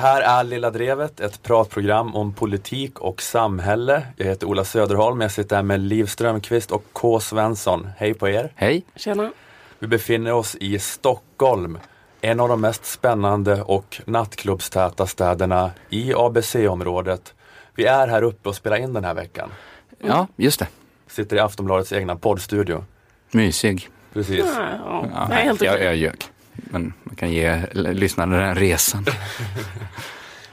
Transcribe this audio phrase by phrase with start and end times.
[0.00, 4.06] här är Lilla Drevet, ett pratprogram om politik och samhälle.
[4.16, 7.20] Jag heter Ola Söderholm, jag sitter här med Liv Strömqvist och K.
[7.20, 7.88] Svensson.
[7.96, 8.52] Hej på er!
[8.54, 8.84] Hej!
[8.96, 9.32] Tjena!
[9.78, 11.78] Vi befinner oss i Stockholm,
[12.20, 17.34] en av de mest spännande och nattklubbstäta städerna i ABC-området.
[17.74, 19.50] Vi är här uppe och spelar in den här veckan.
[19.98, 20.68] Ja, just det.
[21.06, 22.84] Sitter i Aftonbladets egna poddstudio.
[23.30, 23.88] Mysig.
[24.12, 24.44] Precis.
[24.56, 25.28] Ja, ja.
[25.30, 26.30] Ja, det jag, jag ljög.
[26.64, 29.06] Men man kan ge lyssnarna den resan.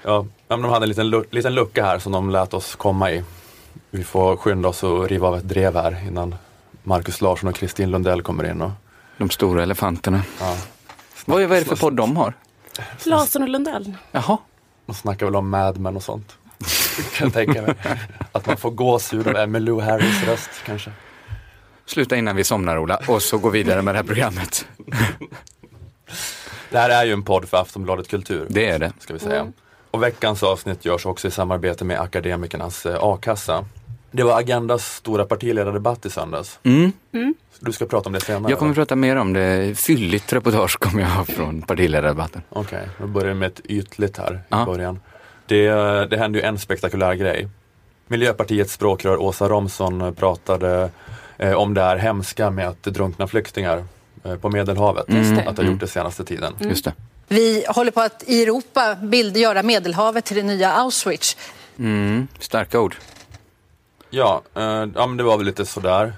[0.03, 3.23] Ja, men de hade en liten, liten lucka här som de lät oss komma i.
[3.91, 6.35] Vi får skynda oss och riva av ett drev här innan
[6.83, 8.61] Markus Larsson och Kristin Lundell kommer in.
[8.61, 8.71] Och,
[9.17, 10.21] De stora elefanterna.
[10.39, 10.57] ja,
[11.25, 12.33] Vad är, vad är det för podd de har?
[13.03, 13.93] Larsson och Lundell.
[14.11, 14.37] Jaha.
[14.85, 16.35] de snackar väl om Mad Men och sånt.
[17.17, 17.73] kan jag tänka mig.
[18.31, 20.91] Att man får gåshud av Emmylou Harris röst kanske.
[21.85, 24.67] Sluta innan vi somnar Ola och så gå vidare med det här programmet.
[26.69, 28.45] Det här är ju en podd för Aftonbladet Kultur.
[28.49, 28.91] Det är det.
[28.99, 29.51] ska vi säga.
[29.91, 33.65] Och veckans avsnitt görs också i samarbete med Akademikernas eh, a-kassa.
[34.11, 36.59] Det var Agendas stora partiledardebatt i söndags.
[36.63, 36.91] Mm.
[37.59, 38.51] Du ska prata om det senare.
[38.51, 39.79] Jag kommer prata mer om det.
[39.79, 42.41] Fylligt reportage kommer jag ha från partiledardebatten.
[42.49, 44.65] Okej, då börjar vi med ett ytligt här i Ja.
[44.65, 44.99] början.
[45.45, 45.69] Det,
[46.09, 47.47] det hände ju en spektakulär grej.
[48.07, 50.89] Miljöpartiets språkrör Åsa Romson pratade
[51.37, 53.83] eh, om det här hemska med att drunkna flyktingar eh,
[54.35, 55.05] på Medelhavet.
[55.07, 55.43] Det.
[55.47, 56.53] Att det har gjort det senaste tiden.
[56.59, 56.93] Just det.
[57.27, 61.37] Vi håller på att i Europa bildgöra Medelhavet till det nya Auschwitz.
[61.79, 62.27] Mm.
[62.39, 62.95] Starka ord.
[64.09, 64.61] Ja, eh,
[64.95, 66.13] ja, men det var väl lite sådär.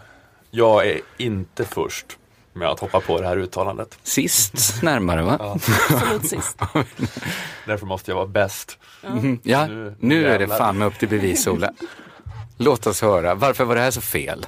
[0.51, 2.05] Jag är inte först
[2.53, 3.97] med att hoppa på det här uttalandet.
[4.03, 5.35] Sist närmare va?
[5.39, 5.51] Ja.
[5.89, 6.57] Absolut sist.
[7.65, 8.77] Därför måste jag vara bäst.
[9.03, 9.39] Mhm.
[9.43, 11.71] Ja, Nu- nu är det fan med upp till bevis Ola.
[12.57, 13.35] Låt oss höra.
[13.35, 14.45] Varför var det här så fel?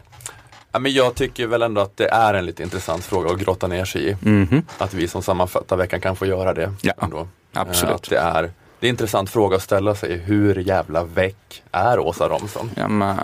[0.71, 3.67] Ja, men jag tycker väl ändå att det är en lite intressant fråga att grotta
[3.67, 4.17] ner sig i.
[4.21, 4.63] Mhm.
[4.77, 6.73] Att vi som sammanfattar veckan kan få göra det.
[6.81, 7.27] Ja, ändå.
[7.53, 7.89] absolut.
[7.91, 8.41] Eh, Att det, är,
[8.79, 10.17] det är en intressant fråga att ställa sig.
[10.17, 12.71] Hur jävla väck är Åsa Romson?
[12.75, 13.17] Ja, men...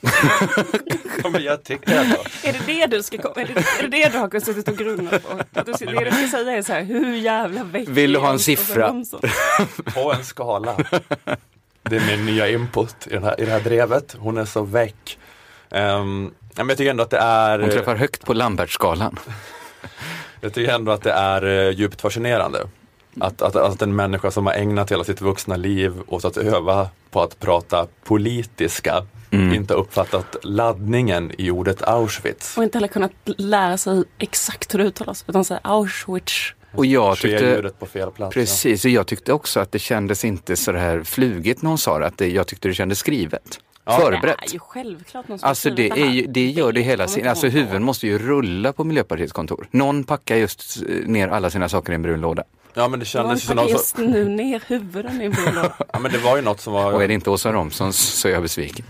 [1.22, 2.16] Ja, men jag tycker ändå.
[2.44, 3.34] Är det det du ska komma?
[3.36, 5.32] Är det, är det det du har suttit och grunnat på?
[5.60, 8.30] Att du, det du ska säga är så här, hur jävla väck Vill du ha
[8.30, 8.94] en siffra?
[9.94, 10.76] På en skala.
[11.82, 14.16] Det är min nya input i, den här, i det här drevet.
[14.18, 15.18] Hon är så väck.
[15.70, 19.18] Um, ja, men jag tycker ändå att det är Hon träffar högt på Lambertskalan.
[20.40, 22.58] Jag tycker ändå att det är eh, djupt fascinerande.
[23.20, 26.88] Att, att, att en människa som har ägnat hela sitt vuxna liv åt att öva
[27.10, 29.54] på att prata politiska Mm.
[29.54, 32.56] inte uppfattat laddningen i ordet Auschwitz.
[32.56, 36.54] Och inte heller kunnat lära sig exakt hur det uttalas, utan säga Auschwitz.
[36.74, 38.34] Och jag tyckte, ljudet på fel plats.
[38.34, 41.98] precis, och jag tyckte också att det kändes inte så här flugigt när hon sa
[41.98, 42.06] det.
[42.06, 43.60] Att det, jag tyckte det kändes skrivet.
[43.96, 44.38] Förberett.
[44.40, 47.30] Det är ju självklart någon som Alltså det, är ju, det gör det hela inte
[47.30, 49.68] Alltså huvuden måste ju rulla på Miljöpartiets kontor.
[49.70, 52.42] Någon packar just eh, ner alla sina saker i en brun låda.
[52.74, 55.72] Ja men det kändes något just som, nu ner huvuden i en blå låda.
[55.92, 58.28] ja, men det var ju något som var, Och är det inte Åsa Romsons så
[58.28, 58.86] är jag besviken.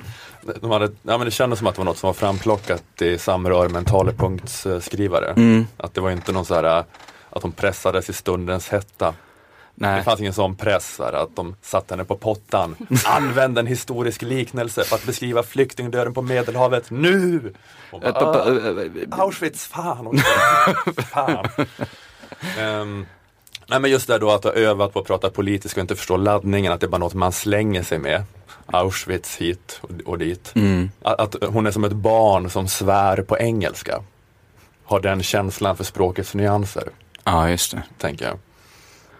[0.60, 3.18] de hade, ja, men det kändes som att det var något som var framplockat i
[3.18, 5.32] samröre med en talepunktsskrivare.
[5.36, 5.66] Mm.
[5.76, 6.84] Att det var inte någon så här
[7.30, 9.14] att hon pressades i stundens hetta.
[9.80, 10.02] Det Nej.
[10.04, 12.76] fanns ingen sån press, här, att de satte henne på pottan.
[13.06, 17.52] Använd en historisk liknelse för att beskriva flyktingdöden på Medelhavet nu!
[17.92, 20.24] Bara, Äh, "Ah, äh, äh, Auschwitz, fan också.
[21.02, 21.46] fan.
[22.58, 23.06] Ehm,
[23.66, 26.16] nej men just det då att ha övat på att prata politiskt och inte förstå
[26.16, 28.22] laddningen, att det är bara något man slänger sig med.
[28.66, 30.52] Auschwitz hit och, och dit.
[30.56, 30.90] Mm.
[31.02, 34.02] Att, att hon är som ett barn som svär på engelska.
[34.84, 36.88] Har den känslan för språkets nyanser
[37.24, 37.82] Ja, just det.
[37.98, 38.38] tänker jag.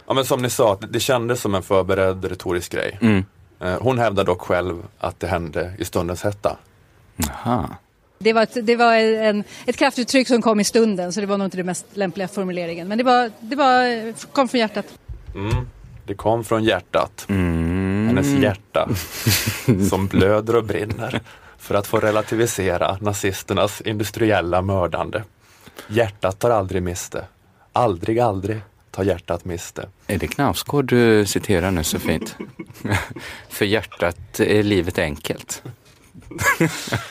[0.09, 2.99] Ja men som ni sa, det, det kändes som en förberedd retorisk grej.
[3.01, 3.25] Mm.
[3.61, 6.57] Eh, Hon hävdar dock själv att det hände i stundens hetta.
[7.17, 7.69] Jaha.
[8.19, 11.39] Det var, ett, det var en, ett kraftuttryck som kom i stunden så det var
[11.39, 12.89] nog inte den mest lämpliga formuleringen.
[12.89, 14.87] Men det, var, det var, kom från hjärtat.
[15.35, 15.69] Mm.
[16.07, 17.27] Det kom från hjärtat.
[17.29, 18.07] Mm.
[18.07, 18.89] Hennes hjärta
[19.91, 21.21] som blöder och brinner
[21.59, 25.23] för att få relativisera nazisternas industriella mördande.
[25.89, 27.25] Hjärtat tar aldrig miste.
[27.73, 28.61] Aldrig, aldrig
[28.99, 29.89] tar hjärtat miste.
[30.07, 32.37] Är det Knausgård du citerar nu så fint?
[33.49, 35.63] För hjärtat är livet enkelt.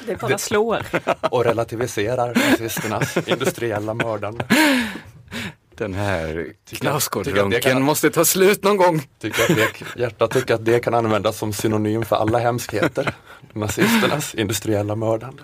[0.06, 0.86] Det bara slår.
[1.22, 4.46] Och relativiserar nazisternas industriella mördande.
[5.76, 9.02] Den här Knausgård-runken måste ta slut någon gång.
[9.20, 13.16] Tycker att det, hjärtat tycker att det kan användas som synonym för alla hemskheter.
[13.54, 15.44] Nazisternas industriella mördande.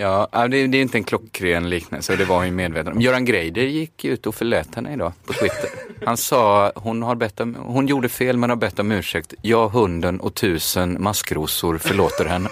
[0.00, 2.92] Ja, ja, det, det är inte en klockren liknelse och det var hon ju medveten
[2.92, 3.00] om.
[3.00, 5.70] Göran Greider gick ut och förlät henne idag på Twitter.
[6.04, 9.34] Han sa, hon, har bett om, hon gjorde fel men har bett om ursäkt.
[9.42, 12.48] Jag, hunden och tusen maskrosor förlåter henne.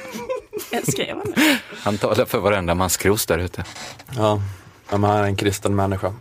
[0.88, 1.34] Skrev han?
[1.82, 3.64] Han talar för varenda maskros där ute.
[4.16, 4.42] Ja,
[4.90, 6.14] men han är en kristen människa.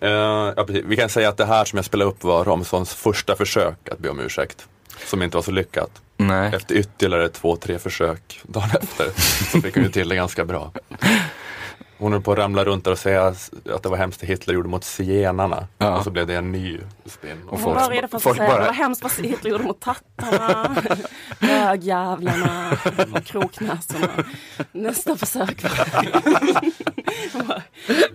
[0.00, 0.66] Eh, ja.
[0.84, 3.98] Vi kan säga att det här som jag spelade upp var Romsons första försök att
[3.98, 4.66] be om ursäkt.
[5.06, 5.90] Som inte var så lyckat.
[6.16, 6.54] Nej.
[6.54, 9.06] Efter ytterligare två, tre försök dagen efter
[9.52, 10.72] så fick hon ju till det ganska bra.
[11.98, 14.54] Hon höll på att ramla runt där och säga att det var hemskt det Hitler
[14.54, 15.66] gjorde mot zigenarna.
[15.78, 15.96] Ja.
[15.98, 17.36] Och så blev det en ny spin.
[17.46, 19.50] Och Hon folk- var redo för att folk säga bara- det var hemskt vad Hitler
[19.50, 20.76] gjorde mot tattarna,
[21.40, 22.76] bögjävlarna,
[23.24, 24.08] kroknäsorna.
[24.72, 25.88] Nästa försök var...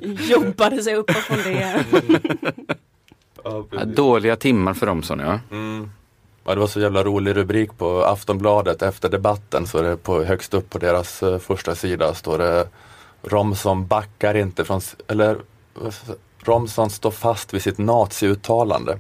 [0.02, 1.86] Jobbade sig uppåt från det.
[3.86, 5.40] Dåliga timmar för Romson ja.
[5.52, 5.92] Mm.
[6.47, 9.68] Ja, det var så jävla rolig rubrik på Aftonbladet efter debatten.
[9.68, 12.68] Så är det på, högst upp på deras eh, första sida står det
[13.24, 15.38] Romson backar inte från, eller?
[16.44, 19.00] Romson står fast vid sitt naziuttalande.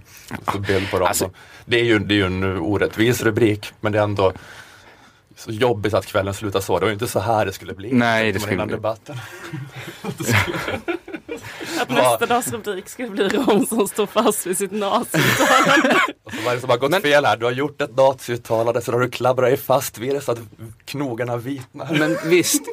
[0.51, 1.07] Så bild på Romson.
[1.07, 1.29] Alltså-
[1.65, 4.33] det, är ju, det är ju en orättvis rubrik men det är ändå
[5.35, 6.79] så jobbigt att kvällen slutar så.
[6.79, 7.93] Det var ju inte så här det skulle bli.
[7.93, 9.17] Nej, det skulle innan debatten.
[11.81, 15.99] Att nästa dags rubrik skulle bli Rom som står fast vid sitt naziuttalande.
[16.23, 17.37] Vad är det som har gått fel här?
[17.37, 20.39] Du har gjort ett naziuttalande så har du klabbrat dig fast vid det så att
[20.85, 21.87] knogarna vitnar.
[21.99, 22.63] Men visst,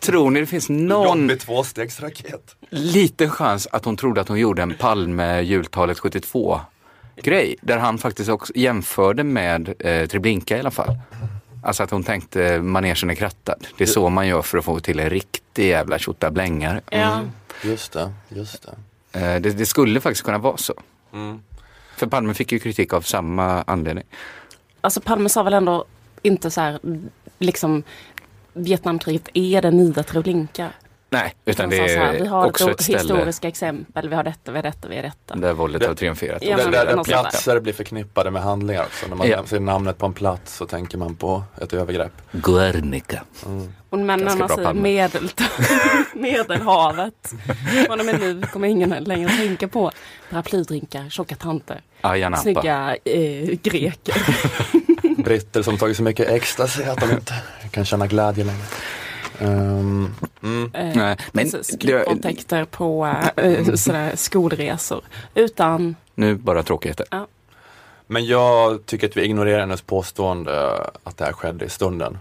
[0.00, 2.56] tror ni det finns någon Jobbig tvåstegsraket.
[2.70, 6.60] liten chans att hon trodde att hon gjorde en Palme jultalet 72
[7.16, 10.98] grej där han faktiskt också jämförde med eh, Treblinka i alla fall.
[11.62, 13.66] Alltså att hon tänkte manegen är krattad.
[13.78, 16.80] Det är så man gör för att få till en riktig jävla tjottablängare.
[16.90, 17.20] Ja.
[17.64, 18.66] Just det, just
[19.12, 19.20] det.
[19.20, 20.74] Eh, det, det skulle faktiskt kunna vara så.
[21.12, 21.42] Mm.
[21.96, 24.04] För Palme fick ju kritik av samma anledning.
[24.80, 25.84] Alltså Palme sa väl ändå
[26.22, 26.80] inte så här,
[27.38, 27.82] liksom
[28.52, 30.70] Vietnamkriget är det nya Treblinka.
[31.14, 34.52] Nej, utan det här, är vi har också ett ställe historiska exempel, vi har detta,
[34.52, 35.34] vi har detta, vi har detta.
[35.34, 36.42] där våldet har triumferat.
[36.44, 37.22] Ja, där, där, där sånt där.
[37.22, 39.06] platser blir förknippade med handlingar också.
[39.08, 39.46] När man Ja.
[39.46, 42.12] ser namnet på en plats så tänker man på ett övergrepp.
[42.32, 43.22] Guernica.
[43.90, 45.30] Och männen säger medel,
[46.14, 47.34] Medelhavet.
[47.86, 49.90] Från och med nu kommer ingen längre tänka på
[50.30, 52.42] paraplydrinkar, tjocka tanter, Ayia Napa.
[52.42, 54.14] snygga eh, greker.
[55.24, 57.34] Britter som tagit så mycket ecstasy att de inte
[57.70, 58.62] kan känna glädje längre.
[59.38, 60.70] Ehm, mm.
[60.74, 65.02] Eh, Nej, men så det- Skriptvåldtäkter på eh, sådär skolresor.
[65.34, 67.06] Utan, nu bara tråkigheter.
[68.06, 70.72] Men jag tycker att vi ignorerar hennes påstående
[71.04, 72.18] att det här skedde i stunden.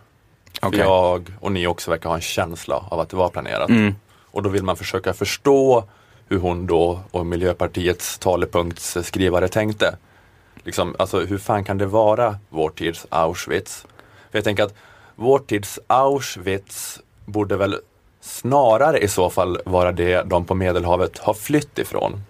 [0.62, 0.80] För Okej.
[0.80, 3.70] Jag och ni också verkar ha en känsla av att det var planerat.
[3.70, 3.96] Mm.
[4.32, 5.84] Och då vill man försöka förstå
[6.28, 9.96] hur hon då och Miljöpartiets talepunktsskrivare tänkte.
[10.64, 13.86] Liksom, alltså hur fan kan det vara vår tids Auschwitz?
[14.32, 14.74] För jag tänker att
[15.16, 17.80] vår tids Auschwitz borde väl
[18.22, 22.24] snarare i så fall vara det de på Medelhavet har flytt ifrån.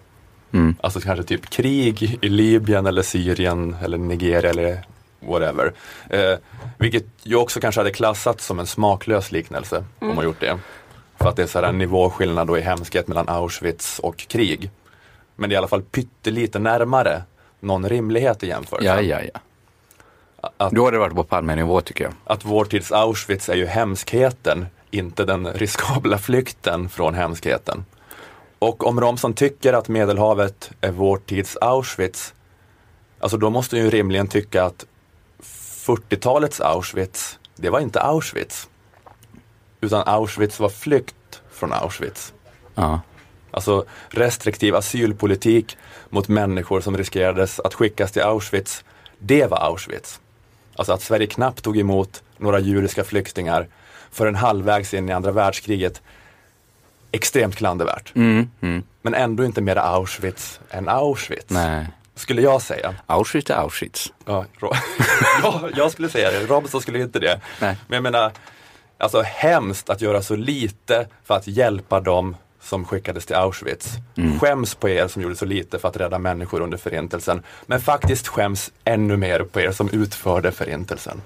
[0.52, 0.76] Mm.
[0.80, 4.84] Alltså kanske typ krig i Libyen eller Syrien eller Nigeria eller
[5.20, 5.72] whatever.
[6.10, 6.38] Eh,
[6.78, 10.58] vilket ju också kanske hade klassats som en smaklös liknelse om man gjort det.
[11.18, 14.70] För att det är så här en nivåskillnad då i hemskhet mellan Auschwitz och krig.
[15.36, 17.22] Men det är i alla fall pyttelite närmare
[17.60, 18.88] någon rimlighet i jämförelse.
[18.88, 19.40] Ja, ja, ja.
[20.56, 22.12] Att, Då har det varit på Palmenivå tycker jag.
[22.24, 27.84] att vår tids Auschwitz är ju hemskheten, inte den riskabla flykten från hemskheten.
[28.58, 32.34] Och om Romson tycker att Medelhavet är vår tids Auschwitz,
[33.20, 34.84] alltså då måste hon ju rimligen tycka att
[35.86, 38.68] 40-talets Auschwitz, det var inte Auschwitz.
[39.80, 42.32] Utan Auschwitz var flykt från Auschwitz.
[42.74, 43.00] Ja.
[43.50, 45.76] Alltså restriktiv asylpolitik
[46.08, 48.84] mot människor som riskerades att skickas till Auschwitz.
[49.18, 50.20] Det var Auschwitz.
[50.76, 53.68] Alltså att Sverige knappt tog emot några judiska flyktingar
[54.14, 56.02] förrän halvvägs in i andra världskriget.
[57.12, 58.12] Extremt klandervärt.
[58.14, 58.82] Mm, mm.
[59.02, 61.50] Men ändå inte mer Auschwitz än Auschwitz.
[61.50, 61.86] Nej.
[62.14, 62.94] Skulle jag säga.
[63.06, 64.12] Auschwitz är Auschwitz.
[64.24, 64.44] Ja,
[65.42, 66.46] ja, jag skulle säga det.
[66.46, 67.40] Robinson skulle inte det.
[67.60, 67.76] Nej.
[67.86, 68.32] Men jag menar,
[68.98, 73.92] alltså hemskt att göra så lite för att hjälpa dem som skickades till Auschwitz.
[74.40, 77.42] Skäms på er som gjorde så lite för att rädda människor under förintelsen.
[77.66, 81.22] Men faktiskt skäms ännu mer på er som utförde förintelsen.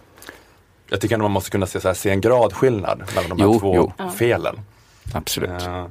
[0.88, 3.44] Jag tycker att man måste kunna se, så här, se en gradskillnad mellan de här
[3.44, 4.10] Jo, två jo.
[4.10, 4.60] Felen.
[5.14, 5.62] Absolut.
[5.62, 5.86] Eh,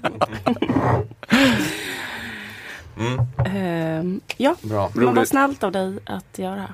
[2.98, 3.20] Mm.
[3.46, 4.90] Ehm, ja, Bra.
[4.94, 6.72] men vad snällt av dig att göra det här.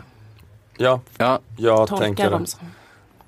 [0.76, 2.60] Ja, Ja, jag Tolka tänker dem som.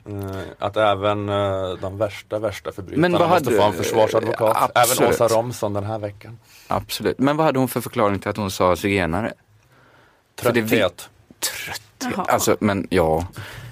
[0.07, 4.71] Eh, att även eh, de värsta, värsta förbrytarna Men vad måste hade- få en försvarsadvokat.
[4.75, 5.01] Absolut.
[5.01, 6.39] Även Åsa Romson den här veckan.
[6.69, 7.19] absolut.
[7.19, 9.33] Men vad hade hon för förklaring till att hon sa zigenare?
[10.41, 11.09] För det vi- Trötthet.
[11.99, 12.25] Jaha.
[12.29, 13.27] Alltså, men ja.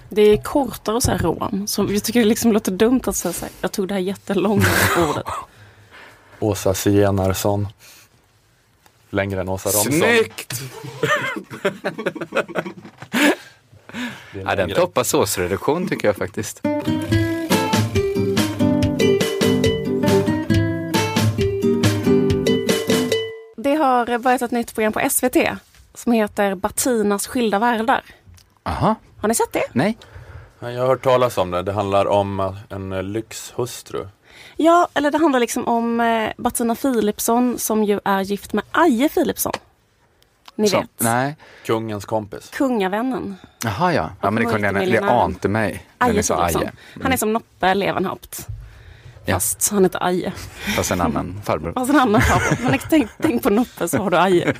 [0.09, 1.67] Det är kortare att säga rom.
[1.67, 3.53] Så jag tycker det liksom låter dumt att säga så här.
[3.61, 4.65] Jag tog det här jättelånga
[5.11, 5.25] ordet.
[6.41, 7.69] Åsa Zienarsson.
[9.11, 9.93] Längre än Åsa Romson.
[9.93, 10.61] Snyggt!
[14.32, 16.62] Det är Ja, den toppar såsreduktion tycker jag faktiskt.
[23.56, 25.37] Det har börjat ett nytt program på SVT
[25.94, 28.02] som heter Batinas skilda världar.
[28.62, 29.64] Aha, Har ni sett det?
[29.73, 29.99] nej.
[30.61, 31.62] Ja, Jag har hört talas om det.
[31.62, 34.06] Det handlar om eh, en eh, lyxhustru.
[34.56, 39.09] Ja, eller det handlar liksom om eh, Bettina Philipsson som ju är gift med Aje
[39.09, 39.52] Philipsson.
[40.61, 41.37] Ni Så- vet, Nej.
[41.67, 42.50] Kungens kompis.
[42.50, 43.37] kungavännen.
[43.64, 44.11] Jaha ja.
[44.21, 45.87] ja men det, kunde jag, det ante mig.
[45.99, 46.45] Aje sa.
[46.45, 46.73] Aje.
[47.02, 48.47] Han är som Noppe Levenhaupt.
[49.25, 49.35] Ja.
[49.35, 50.33] Fast han heter Aje.
[50.76, 51.73] Fast en annan farbror.
[51.73, 52.71] Fast en annan farbror.
[52.71, 54.55] Men tänk, tänk på Noppe så har du Aje.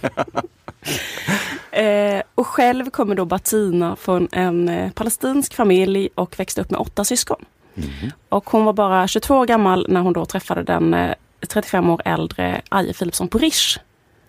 [1.71, 6.81] eh, och själv kommer då Bettina från en eh, palestinsk familj och växte upp med
[6.81, 7.45] åtta syskon.
[7.75, 8.11] Mhm.
[8.29, 11.15] Och hon var bara 22 år gammal när hon då träffade den eh,
[11.49, 13.79] 35 år äldre Aje Philipsson på Rish.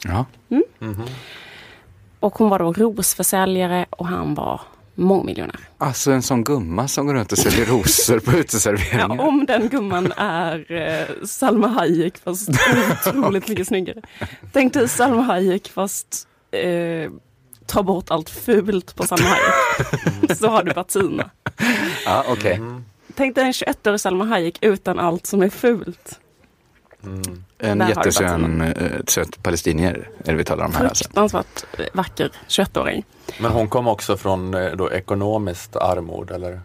[0.04, 0.26] Ja.
[0.48, 1.06] Mhm.
[2.22, 4.62] Och hon var då rosförsäljare och han var
[4.96, 5.60] mångmiljonär.
[5.78, 9.22] Alltså en sån gumma som går runt och säljer rosor på Ja, uteserveringar.
[9.22, 12.50] om den gumman är eh, Salma Hayek fast
[13.06, 14.02] otroligt mycket snyggare.
[14.54, 17.12] Tänk dig Salma Hayek fast eh,
[17.66, 20.38] ta bort allt fult på Salma Hayek.
[20.38, 21.30] Så har du Bettina.
[22.06, 22.60] Ja, okej.
[22.60, 22.86] Mhm.
[23.16, 26.20] Tänk dig en 21-årig Salma Hayek utan allt som är fult.
[27.04, 27.44] Mm.
[27.58, 31.04] En jättesön äh, söt palestinier är det vi talar om här alltså.
[31.04, 33.06] Fruktansvärt eh, vacker 21-åring.
[33.40, 36.62] Men hon kom också från eh, då, ekonomiskt armod eller?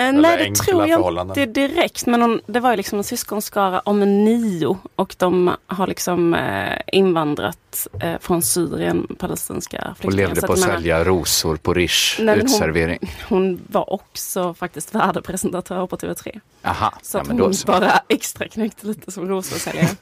[0.00, 2.06] Eh, nej, det tror jag inte direkt.
[2.06, 4.78] Men hon, det var ju liksom en syskonskara om nio.
[4.94, 10.26] Och de har liksom eh, invandrat eh, från Syrien, palestinska Och flyktingar.
[10.26, 12.98] levde Så på att menar, sälja rosor på Rish Nej, men hon-.
[13.28, 16.40] Hon var också faktiskt värdepresentatör på TV3.
[16.64, 17.66] Aha, Så ja, hon så.
[17.66, 19.88] bara extra knäckte lite som rosförsäljare.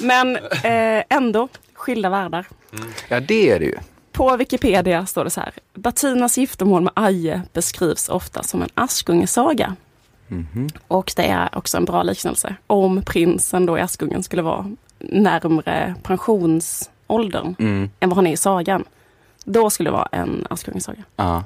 [0.00, 2.46] men eh, ändå, skilda världar.
[3.08, 3.78] Ja, det är det ju.
[4.20, 5.52] På Wikipedia står det så här.
[5.74, 9.76] Bettinas giftermål med Aje beskrivs ofta som en Askungesaga.
[10.28, 10.68] Mhm.
[10.88, 12.54] Och det är också en bra liknelse.
[12.66, 17.90] Om prinsen då i Askungen skulle vara närmre pensionsåldern Mm.
[18.00, 18.84] än vad han är i sagan.
[19.44, 21.02] Då skulle det vara en Askungesaga.
[21.16, 21.44] Ja.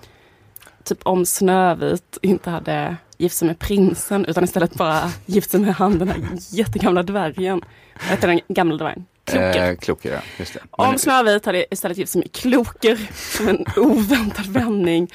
[0.85, 5.75] Typ om Snövit inte hade gift sig med prinsen utan istället bara gift sig med
[5.75, 7.61] han den här jättegamla dvärgen.
[8.01, 9.07] Vad heter den gamla dvärgen?
[9.25, 9.71] Kloker.
[9.71, 10.47] Eh, Kloker, ja.
[10.71, 13.09] Om Snövit hade istället gift sig med Kloker
[13.49, 15.13] en oväntad vändning.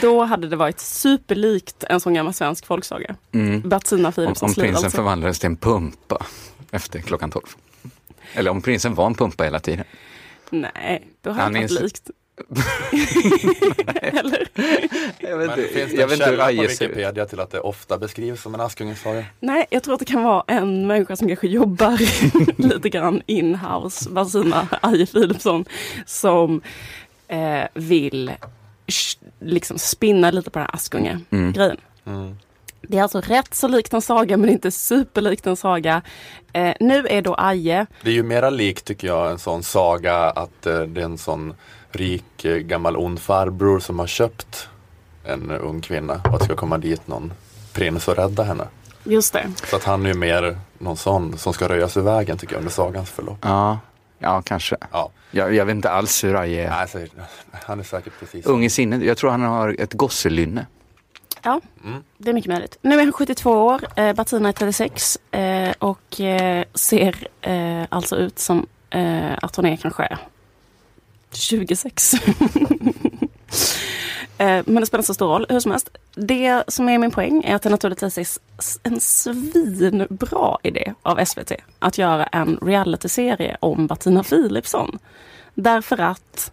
[0.00, 3.16] Då hade det varit superlikt en sån gammal svensk folksaga.
[3.32, 3.68] mm.
[3.68, 4.96] Bettina Om, Philipssons om liv prinsen alltså.
[4.96, 6.26] förvandlades till en pumpa
[6.70, 7.42] efter klockan 12.
[8.34, 9.84] Eller om prinsen var en pumpa hela tiden.
[10.50, 12.10] Nej, då Han hade det varit likt.
[13.94, 14.48] Eller?
[15.18, 16.52] Jag vet inte, finns det jag en källa på.
[16.52, 19.24] Wikipedia till att det ofta beskrivs som en Askungesaga?
[19.40, 22.00] Nej, jag tror att det kan vara en människa som kanske jobbar
[22.68, 25.64] lite grann in-house, Basina Aje Philipsson,
[26.06, 26.60] som
[27.28, 28.32] eh, vill
[29.40, 31.76] liksom spinna lite på den här Askunge-grejen.
[32.06, 32.36] Mm.
[32.88, 36.02] Det är alltså rätt så likt en saga men inte superlikt en saga.
[36.52, 40.16] Eh, nu är då Aje, Det är ju mera likt tycker jag en sån saga
[40.16, 41.54] att eh, det är en sån
[41.96, 44.68] rik eh, gammal ond farbror som har köpt
[45.24, 47.32] en ung kvinna och att det ska komma dit någon
[47.72, 48.64] prins och rädda henne.
[49.04, 52.38] just det, Så att han är ju mer någon sån som ska röjas ur vägen
[52.38, 53.38] tycker jag under sagans förlopp.
[53.40, 53.78] Ja,
[54.18, 54.76] Ja, kanske.
[54.92, 56.70] Ja, Jag, jag vet inte alls hur Raje är.
[56.70, 56.98] alltså,
[57.52, 59.02] han är säkert precis Ung i sinnet.
[59.02, 60.66] Jag tror han har ett gosselynne.
[61.42, 61.60] Ja,
[62.18, 62.78] det är mycket möjligt.
[62.82, 68.16] Nu är han 72 år, eh, Bettina är 36 eh, och eh, ser eh, alltså
[68.16, 70.18] ut som eh, att hon är kanske
[71.36, 72.12] 26.
[74.38, 75.88] Eh, Men det spelar inte så stor roll, hur som helst.
[76.14, 78.26] Det som är min poäng är att det naturligtvis är
[78.82, 84.98] en svinbra idé av SVT att göra en realityserie om Bettina Philipsson.
[85.54, 86.52] Därför att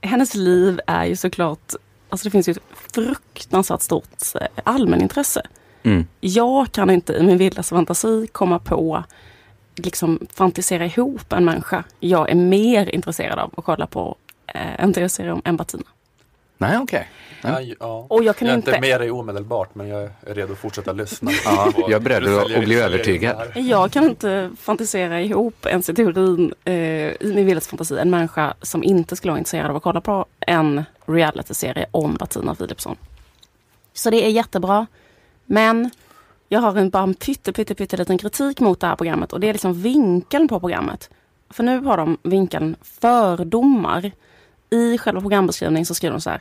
[0.00, 1.74] hennes liv är ju såklart,
[2.08, 2.62] alltså det finns ju ett
[2.94, 5.42] fruktansvärt stort eh, allmänintresse.
[5.82, 6.06] Mm.
[6.20, 9.04] Jag kan inte i min vildaste fantasi komma på,
[9.76, 14.16] liksom fantisera ihop en människa jag är mer intresserad av att kolla på
[14.54, 15.82] eh, en tv-serie om än Bettina.
[16.58, 17.08] Nej, okej.
[17.42, 18.06] Ja, ja.
[18.10, 20.58] Och jag kan jag är inte- inte med dig omedelbart men jag är redo att
[20.58, 21.30] fortsätta lyssna.
[21.44, 23.36] Ja, jag är beredd att- bli övertygad.
[23.54, 28.54] Jag kan inte fantisera ihop ens i teorin, eh, i min vildaste fantasi, en människa
[28.62, 32.96] som inte skulle vara intresserad av att kolla på en realityserie om Bettina Philipsson.
[33.92, 34.86] Så det är jättebra.
[35.46, 35.90] Men
[36.48, 39.40] jag har en, bara en pytte, pytte, pytte liten kritik mot det här programmet och
[39.40, 41.10] det är liksom vinkeln på programmet.
[41.50, 44.10] För nu har de vinkeln fördomar.
[44.72, 46.40] I själva programbeskrivningen så skriver de så här.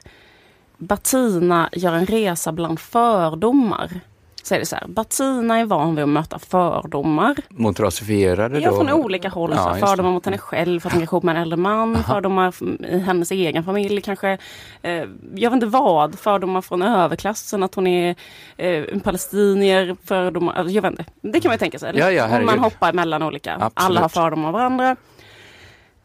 [0.77, 3.99] Bettina gör en resa bland fördomar.
[4.43, 7.35] Så är det så här, Bettina är van vid att möta fördomar.
[7.49, 8.75] Mot rasifierade Ja, då?
[8.77, 9.53] från olika håll.
[9.55, 11.57] Ja, så fördomar mot henne själv för att hon kanske är ihop med en äldre
[11.57, 12.03] man.
[12.03, 14.37] Fördomar f- i hennes egen familj kanske.
[14.81, 14.91] Eh,
[15.35, 16.19] jag vet inte vad.
[16.19, 17.63] Fördomar från överklassen.
[17.63, 18.15] Att hon är
[18.57, 19.95] eh, en palestinier.
[20.03, 20.53] Fördomar.
[20.53, 21.05] alltså, Jag vet inte.
[21.21, 21.91] Det kan man ju tänka sig.
[21.97, 23.53] Ja, ja, Om man hoppar mellan olika.
[23.53, 23.71] Absolut.
[23.75, 24.95] Alla har fördomar av varandra.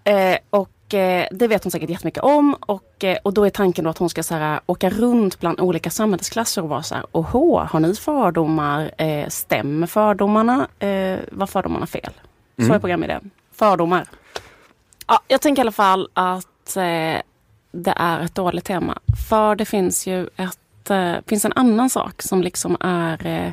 [0.05, 0.69] Eh, och
[1.31, 2.55] det vet hon säkert jättemycket om.
[2.55, 5.61] Och, eh, och då är tanken då att hon ska så här, åka runt bland
[5.61, 7.05] olika samhällsklasser och vara så här.
[7.13, 8.91] Åhå, har ni fördomar?
[8.99, 10.69] Eh, stämmer fördomarna?
[10.79, 12.13] Eh, var fördomarna fel?
[12.67, 13.31] Så är programidén.
[13.53, 14.09] Fördomar.
[15.07, 17.21] Ja, jag tänker i alla fall att eh,
[17.73, 18.99] det är ett dåligt tema.
[19.29, 23.53] För det finns ju ett, eh, finns en annan sak som liksom är eh,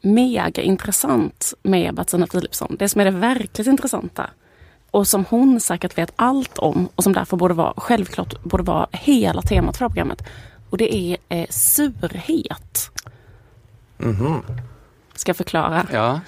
[0.00, 2.76] mega intressant med Bettina Philipsson.
[2.78, 4.30] Det som är det verkligt intressanta
[4.90, 8.86] och som hon säkert vet allt om och som därför borde vara självklart borde vara
[8.92, 10.22] hela temat för programmet.
[10.70, 12.90] Och det är eh, surhet.
[15.14, 15.86] Ska jag förklara.
[15.92, 16.20] Ja,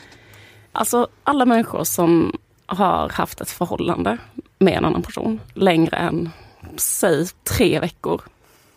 [0.72, 4.18] Alltså alla människor som har haft ett förhållande
[4.58, 6.30] med en annan person längre än,
[6.76, 8.22] säg tre veckor,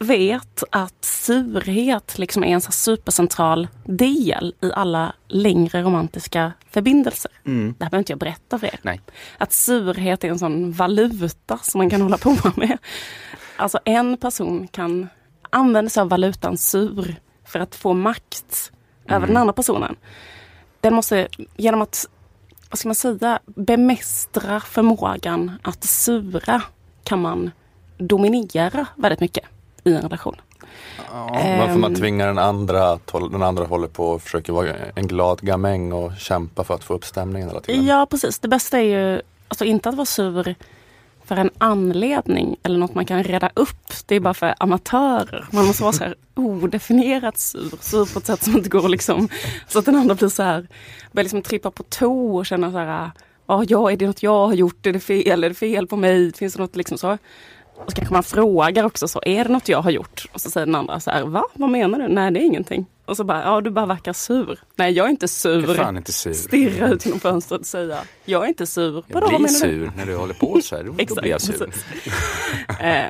[0.01, 7.31] vet att surhet liksom är en så supercentral del i alla längre romantiska förbindelser.
[7.43, 8.79] Det här behöver inte jag berätta för er.
[8.81, 9.01] nej.
[9.37, 12.77] Att surhet är en sån valuta som man kan hålla på med.
[13.55, 15.09] Alltså en person kan
[15.49, 18.71] använda sig av valutan sur för att få makt
[19.07, 19.95] över den andra personen.
[20.81, 22.05] Den måste, genom att,
[22.69, 26.61] vad ska man säga, bemästra förmågan att sura
[27.03, 27.51] kan man
[27.97, 29.45] dominera väldigt mycket
[29.83, 30.35] i en relation.
[31.11, 31.99] Varför man Ehm.
[31.99, 36.11] tvingar den andra att den andra håller på och försöker vara en glad gamäng och
[36.17, 37.85] kämpa för att få upp stämningen hela tiden.
[37.85, 38.39] Ja, precis.
[38.39, 40.55] Det bästa är ju alltså inte att vara sur
[41.25, 43.93] för en anledning eller något man kan reda upp.
[44.05, 45.45] Det är bara för amatörer.
[45.51, 47.71] Man måste vara så här odefinierat sur.
[47.81, 49.29] Sur på ett sätt som inte går liksom,
[49.67, 50.67] så att den andra blir så här,
[51.11, 53.11] börjar liksom trippa på tå och känna så här,
[53.47, 54.85] ja, ja, är det något jag har gjort?
[54.85, 55.43] Är det fel?
[55.43, 56.33] Är det fel på mig?
[56.33, 57.17] Finns det något liksom så?
[57.85, 60.25] Och så kanske man frågar också så, är det något jag har gjort?
[60.33, 61.43] Och så säger den andra så här, va?
[61.53, 62.07] Vad menar du?
[62.07, 62.85] Nej, det är ingenting.
[63.05, 64.59] Och så bara, ja, du bara verkar sur.
[64.75, 66.33] Nej, jag är inte sur Jag fan inte sur.
[66.33, 68.91] stirra ut genom fönstret och säga jag är inte sur.
[68.91, 69.57] Vadå, Jag vad blir menar du?
[69.57, 70.83] sur när du håller på så här.
[70.83, 71.73] Då, då Exakt, blir jag sur.
[72.79, 73.05] Eh,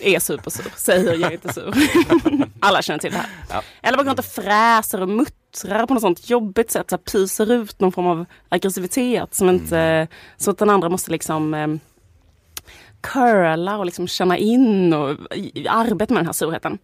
[0.00, 1.74] är supersur, säger jag är inte sur.
[2.60, 3.26] Alla känner till det här.
[3.50, 3.62] Ja.
[3.82, 6.90] Eller bara går inte och fräser och muttrar på något sånt jobbigt sätt.
[6.90, 11.10] Så här, pyser ut någon form av aggressivitet som inte, så att den andra måste
[11.10, 11.66] liksom eh,
[13.00, 15.08] curla och liksom känna in och
[15.68, 16.78] arbeta med den här surheten.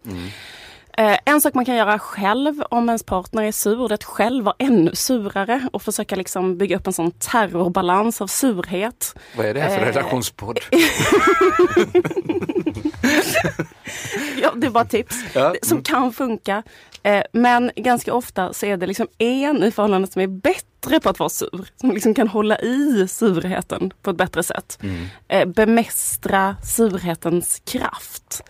[0.97, 4.03] Eh, en sak man kan göra själv om ens partner är sur, det är att
[4.03, 9.15] själv vara ännu surare och försöka liksom bygga upp en sån terrorbalans av surhet.
[9.37, 9.93] Vad är det här för Eh.
[9.93, 10.59] relationspodd?
[14.41, 15.55] Ja, det är bara tips Ja.
[15.63, 16.63] som kan funka.
[17.03, 21.09] Eh, men ganska ofta så är det liksom en i förhållandet som är bättre på
[21.09, 21.67] att vara sur.
[21.81, 24.79] Som liksom kan hålla i surheten på ett bättre sätt.
[25.27, 28.43] Eh, bemästra surhetens kraft.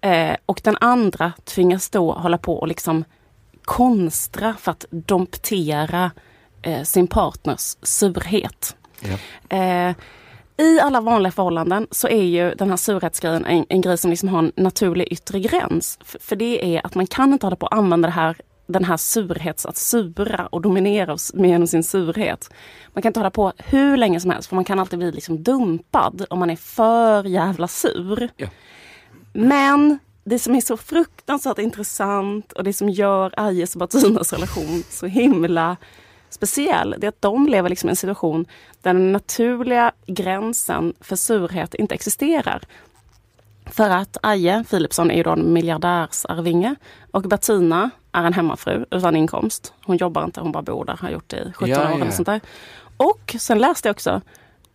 [0.00, 3.04] Eh, och den andra tvingas då hålla på och liksom
[3.64, 6.10] konstra för att domptera
[6.84, 8.76] sin partners surhet.
[9.00, 9.16] Ja.
[10.60, 14.28] I alla vanliga förhållanden så är ju den här surhetsgrejen en, en grej som liksom
[14.28, 15.98] har en naturlig yttre gräns.
[16.02, 18.84] F- för det är att man kan inte hålla på att använda det här den
[18.84, 22.50] här surhets, att sura och dominera med genom sin surhet.
[22.92, 25.42] Man kan inte hålla på hur länge som helst för man kan alltid bli liksom
[25.42, 28.28] dumpad om man är för jävla sur.
[28.36, 28.46] Ja.
[29.32, 34.82] Men det som är så fruktansvärt intressant och det som gör Ajes och Batinas relation
[34.90, 35.76] så himla
[36.30, 38.46] speciell, det är att de lever liksom i en situation
[38.82, 42.62] där den naturliga gränsen för surhet inte existerar.
[43.66, 46.74] För att Aje Philipsson är ju då en miljardärsarvinge
[47.10, 49.74] och Bettina är en hemmafru utan inkomst.
[49.84, 51.94] Hon jobbar inte, hon bara bor där, har gjort det i 17 Ja, år ja.
[51.94, 52.40] eller sånt där.
[52.96, 54.20] Och sen läste jag också,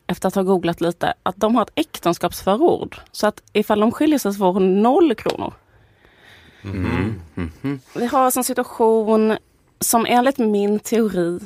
[0.07, 2.97] efter att ha googlat lite, att de har ett äktenskapsförord.
[3.11, 5.53] Så att ifall de skiljer sig så får hon noll kronor.
[7.95, 9.37] Vi har alltså en situation
[9.79, 11.39] som enligt min teori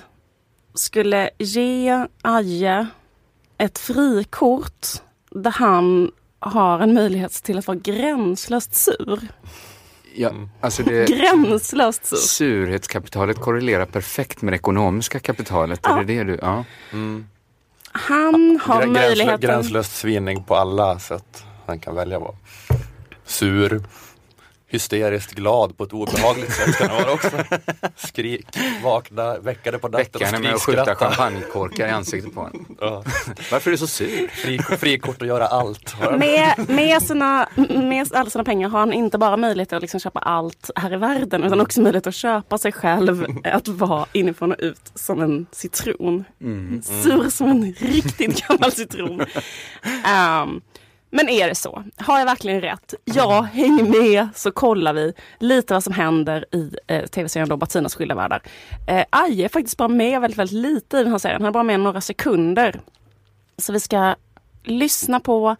[0.73, 2.87] skulle ge Aje
[3.57, 4.87] ett frikort
[5.31, 9.19] där han har en möjlighet till att vara gränslöst sur.
[10.15, 12.17] Ja, alltså det, Gränslöst sur.
[12.17, 15.85] surhetskapitalet korrelerar perfekt med det ekonomiska kapitalet.
[15.85, 15.95] Är Ja.
[15.95, 16.39] det det du...
[16.41, 16.65] Ja.
[17.91, 19.39] Han har Grä- gränslö- möjligheten...
[19.39, 22.35] Gränslöst svinning på alla sätt han kan välja vara.
[23.25, 23.83] Sur,
[24.69, 27.29] hysteriskt glad på ett obehagligt sätt kan det vara också.
[28.07, 28.47] Skrik,
[28.83, 32.59] vakna, väcka på natten Väcka henne med att skjuta champagnekorkar i ansiktet på henne.
[32.81, 33.03] Ja.
[33.51, 34.27] Varför är du så sur?
[34.27, 35.95] Fri, frikort att göra allt.
[36.17, 40.19] Med, med, sina, med alla sina pengar har han inte bara möjlighet att liksom köpa
[40.19, 44.57] allt här i världen utan också möjlighet att köpa sig själv att vara inifrån och
[44.59, 46.23] ut som en citron.
[46.83, 49.21] Sur som en riktigt gammal citron.
[50.05, 50.61] Ehm,
[51.09, 51.83] men är det så?
[51.97, 52.93] Har jag verkligen rätt?
[53.05, 57.95] Ja, häng med så kollar vi lite vad som händer i eh, tv-serien då Batinas
[57.95, 58.41] skilda världar.
[58.87, 61.41] Eh, Aje är faktiskt bara med väldigt, väldigt lite i den här serien.
[61.41, 62.81] Han är bara med några sekunder.
[63.57, 64.15] Så vi ska
[64.63, 65.55] lyssna på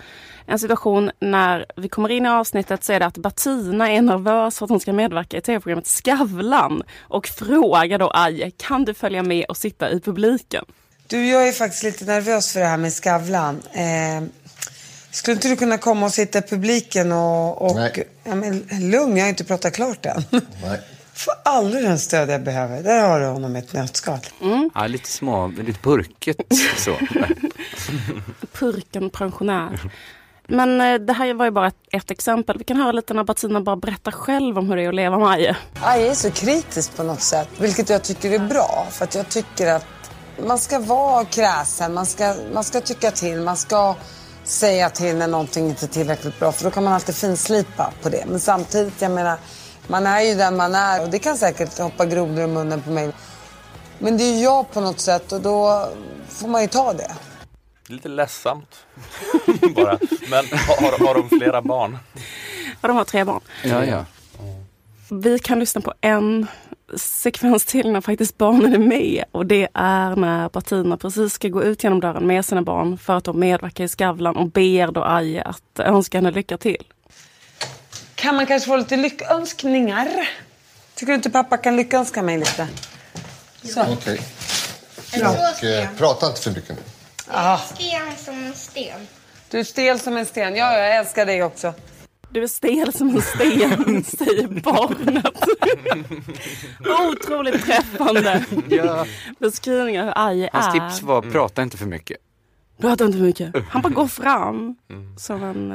[0.46, 4.58] en situation när vi kommer in i avsnittet så är det att Batina är nervös
[4.58, 9.24] för att hon ska medverka i tv-programmet Skavlan och frågar då Aje, kan du följa
[9.24, 10.66] med och sitta i publiken?
[11.08, 13.62] Du, jag är faktiskt lite nervös för det här med Skavlan.
[13.72, 14.24] Eh,
[15.12, 17.62] skulle inte du kunna komma och sitta i publiken och...
[17.62, 18.08] och Nej.
[18.24, 20.24] Ja, men, lugn, jag har inte pratat klart än.
[20.64, 20.82] Nej.
[21.14, 22.84] Får aldrig den stöd jag behöver.
[22.84, 24.20] Där har du honom i ett nötskal.
[24.74, 26.38] Ja, lite små, lite burket
[26.78, 26.96] så.
[28.54, 29.92] Purken pensionär.
[30.48, 32.58] Men eh, det här var ju bara ett, exempel.
[32.58, 35.20] Vi kan höra lite när Batina bara berättar själv om hur det är att leva
[35.20, 35.58] med Aje.
[35.82, 38.88] Jag är så kritisk på något sätt, vilket jag tycker är bra.
[38.92, 39.86] För att jag tycker att
[40.48, 43.96] man ska vara kräsen, man ska, man ska tycka till, man ska
[44.50, 46.52] säga till när någonting inte är tillräckligt bra.
[46.52, 48.26] För då kan man alltid finslipa på det.
[48.28, 49.38] Men samtidigt, jag menar,
[49.88, 52.90] man är ju den man är och det kan säkert hoppa grodor i munnen på
[52.90, 53.12] mig.
[54.00, 55.90] Men det är ju jag på något sätt och då
[56.30, 57.12] får man ju ta det.
[57.88, 58.76] Lite ledsamt
[59.76, 60.00] bara.
[60.30, 61.98] Men har, har de flera barn?
[62.82, 63.42] Ja, de har tre barn.
[63.64, 64.06] Ja, ja.
[65.10, 66.48] Vi kan lyssna på en
[66.98, 69.24] sekvens till när faktiskt barnen är med.
[69.32, 73.18] Och det är när Batina precis ska gå ut genom dörren med sina barn för
[73.18, 76.84] att de medverkar i Skavlan och ber då Aje att önska henne lycka till.
[78.16, 80.30] Kan man kanske få lite lyckönskningar?
[80.96, 82.68] Tycker du inte pappa kan lyckönska mig lite?
[83.64, 83.82] Så.
[83.82, 84.20] Okej.
[84.98, 85.84] Och stel.
[85.84, 86.76] eh, prata inte för mycket nu.
[87.76, 89.08] Sten som en sten.
[89.50, 90.56] Du är stel som en sten.
[90.56, 91.74] Ja, jag älskar dig också.
[92.30, 95.44] Du är stel som en sten, säger barnet.
[97.12, 99.06] Otroligt träffande ja.
[99.40, 100.90] beskrivningar hur Aje Hans är.
[100.90, 102.18] tips var prata inte för mycket.
[102.82, 103.56] Pratar inte för mycket.
[103.70, 104.76] Han bara går fram
[105.18, 105.72] som en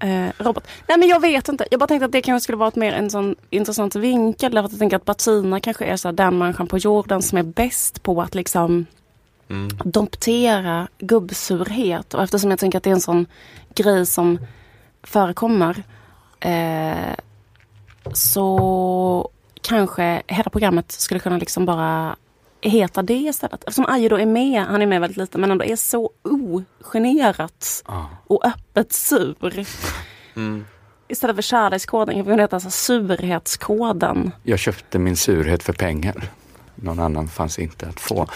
[0.00, 0.66] eh, eh, robot.
[0.88, 1.66] Nej men jag vet inte.
[1.70, 4.54] Jag bara tänkte att det kanske skulle vara ett mer en sån intressant vinkel.
[4.54, 7.38] Därför att jag tänker att Batina kanske är så här den människan på jorden som
[7.38, 8.86] är bäst på att liksom
[9.84, 12.14] domptera gubbsurhet.
[12.14, 13.26] Och eftersom jag tänker att det är en sån
[13.74, 14.38] grej som
[15.04, 15.82] förekommer
[16.40, 17.14] eh,
[18.12, 19.30] så
[19.62, 22.16] kanske hela programmet skulle kunna liksom bara
[22.60, 23.64] heta det istället.
[23.64, 27.82] Eftersom Aje då är med, han är med väldigt lite, men ändå är så ogenerat
[27.86, 28.08] Ja.
[28.26, 29.66] och öppet sur.
[31.08, 34.32] Istället för kärlekskoden kan vi heta så här surhetskoden.
[34.42, 36.28] Jag köpte min surhet för pengar.
[36.74, 38.26] Någon annan fanns inte att få.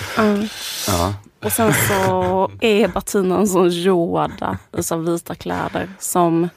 [0.88, 1.14] Ja.
[1.42, 6.48] Och sen så är Batina en sån Yoda i så vita kläder som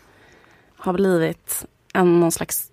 [0.78, 2.72] har blivit en någon slags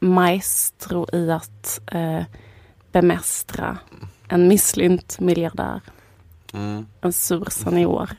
[0.00, 2.22] maestro i att eh,
[2.92, 3.78] bemästra
[4.28, 5.80] en misslynt miljardär.
[7.00, 8.10] En sur senior.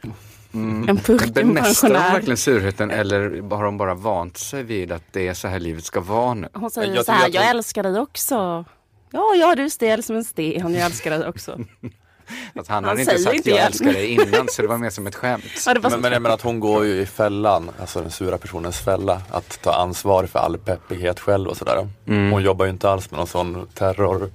[0.51, 5.03] En Men purken Bemästrar de verkligen surheten eller har de bara vant sig vid att
[5.11, 6.47] det är så här livet ska vara nu?
[6.53, 8.65] Hon säger Jag så här, jag hon- älskar dig också.
[9.11, 11.59] Ja, ja, du är stel som en sten, jag älskar dig också.
[12.59, 13.67] Att han, Han hade inte sagt inte jag igen.
[13.67, 15.43] älskar dig innan så det var mer som ett skämt.
[15.65, 18.77] Ja, Men, men jag menar att hon går ju i fällan, alltså den sura personens
[18.79, 21.87] fälla, att ta ansvar för all peppighet själv och sådär.
[22.07, 22.31] Mm.
[22.31, 24.29] Hon jobbar ju inte alls med någon sån terror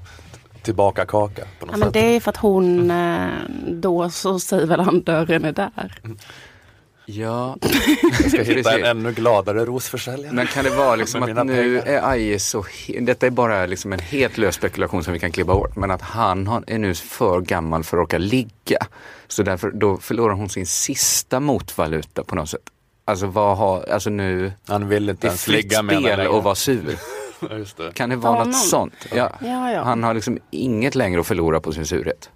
[0.62, 1.92] tillbaka kaka på något Ja, men sätt.
[1.94, 3.28] det är för att hon, eh,
[3.68, 6.00] då så säger väl han dörren är där.
[7.12, 7.56] Ja,
[8.28, 10.32] ska hitta en ännu gladare rosförsäljare.
[10.32, 11.98] Men kan det vara liksom att nu pengar.
[11.98, 12.64] är Aje så,
[13.00, 16.02] detta är bara liksom en helt lös spekulation som vi kan klippa bort, men att
[16.02, 18.78] han är nu för gammal för att orka ligga.
[19.28, 22.60] Så därför, då förlorar hon sin sista motvaluta på något sätt.
[23.04, 26.14] Alltså vad har, alltså nu, Han vill inte det är ens fritt ligga med henne
[26.24, 26.96] spel att vara sur.
[27.50, 27.92] Ja, Just det.
[27.94, 28.46] Kan det vara honom.
[28.48, 28.94] något sånt?
[29.14, 29.32] Ja.
[29.40, 29.82] Ja, ja.
[29.82, 32.30] Han har liksom inget längre att förlora på sin surhet.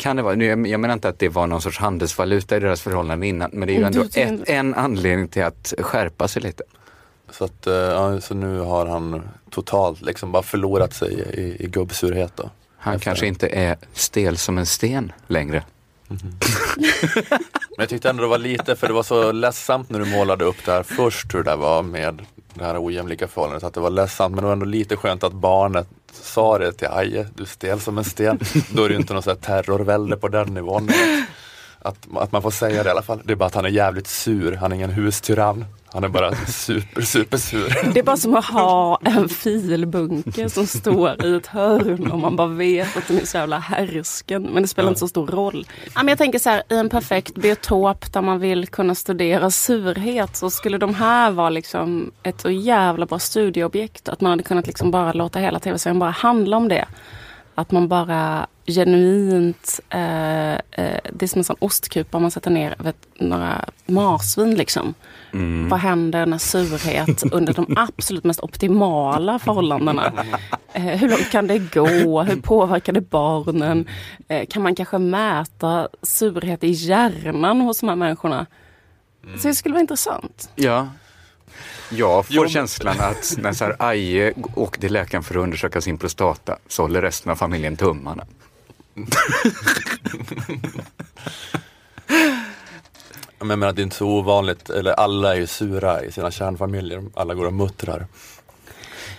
[0.00, 2.60] Kan det vara, nu, jag jag menar inte att det var någon sorts handelsvaluta i
[2.60, 4.02] deras förhållande innan, men det är ju Du ändå
[4.42, 6.62] ett, en anledning till att skärpa sig lite.
[7.30, 11.66] Så, att, eh, ja, så nu har han totalt liksom bara förlorat sig i, i
[11.66, 12.50] gubbsurhet då.
[12.76, 15.64] Han Efter- kanske inte är stel som en sten längre.
[16.08, 16.18] Men
[17.78, 20.64] jag tyckte ändå det var lite, för det var så ledsamt när du målade upp
[20.64, 22.22] det här först hur det var med
[22.54, 23.64] det här ojämlika förhållandet.
[23.64, 26.88] Att det var ledsamt men det var ändå lite skönt att barnet sa det till
[26.88, 28.38] Aje, du är stel som en sten.
[28.72, 30.88] Då är det ju inte något terrorvälde på den nivån.
[31.82, 33.20] Att, att man får säga det i alla fall.
[33.24, 35.64] Det är bara att han är jävligt sur, han är ingen hustyrann.
[35.92, 37.92] Han är bara super, super sur.
[37.94, 42.36] Det är bara som att ha en filbunke som står i ett hörn och man
[42.36, 44.42] bara vet att den är så jävla härsken.
[44.42, 45.66] Men det spelar inte så stor roll.
[45.84, 49.50] Ja, men jag tänker så här, i en perfekt biotop där man vill kunna studera
[49.50, 54.08] surhet så skulle de här vara liksom ett så jävla bra studieobjekt.
[54.08, 56.86] Att man hade kunnat liksom bara låta hela tv-serien bara handla om det.
[57.54, 62.74] Att man bara genuint, eh, eh, det är som en sån ostkupa man sätter ner
[62.78, 64.94] över några marsvin liksom.
[65.68, 70.12] Vad händer när surhet under de absolut mest optimala förhållandena?
[70.72, 72.22] Eh, hur långt kan det gå?
[72.22, 73.88] Hur påverkar det barnen?
[74.28, 78.46] Eh, kan man kanske mäta surhet i hjärnan hos de här människorna?
[79.38, 80.50] Så det skulle vara intressant.
[80.54, 80.88] Ja.
[81.90, 82.48] Jag får Jo.
[82.48, 86.82] känslan att när så här Aje åkte till läkaren för att undersöka sin prostata så
[86.82, 88.24] håller resten av familjen tummarna.
[93.40, 96.30] Men jag menar, det är inte så ovanligt, eller alla är ju sura i sina
[96.30, 97.04] kärnfamiljer.
[97.14, 98.06] Alla går och muttrar.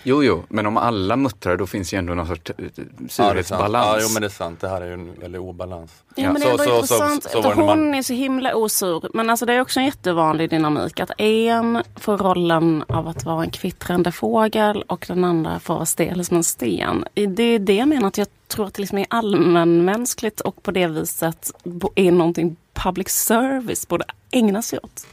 [0.04, 3.86] Jo, jo, men om alla muttrar då finns ju ändå någon sorts eh, Ja, surhetsbalans.
[3.86, 4.60] Ja, jo, men det är sant.
[4.60, 5.90] Det här är ju en väldig obalans.
[6.14, 7.22] Ja, Ja, men det så- är ändå så- så- intressant.
[7.22, 9.08] så att när hon man- är så himla osur.
[9.14, 11.00] Men alltså det är också en jättevanlig dynamik.
[11.00, 15.86] Att en får rollen av att vara en kvittrande fågel och den andra får vara
[15.86, 17.04] stel som en sten.
[17.14, 20.70] Det är det jag menar att jag tror att det liksom är allmänmänskligt och på
[20.70, 21.50] det viset
[21.94, 25.06] är någonting public service borde ägna sig åt.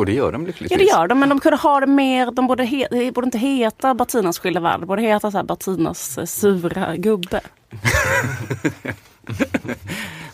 [0.00, 0.78] Och det gör de Ja lyckligtvis.
[0.78, 3.38] det gör de men de kunde ha det mer, de borde, he, det borde inte
[3.38, 7.40] heta Bettinas skilda värld, det borde heta så här Bettinas eh, sura gubbe.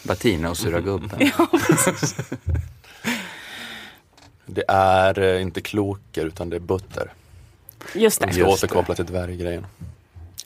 [0.03, 1.19] Batina och sura gubben.
[4.47, 7.13] Det är eh, inte kloker utan det är butter.
[7.95, 8.67] Just det, Vi ska Just det.
[8.67, 9.67] återkoppla till dvärggrejen.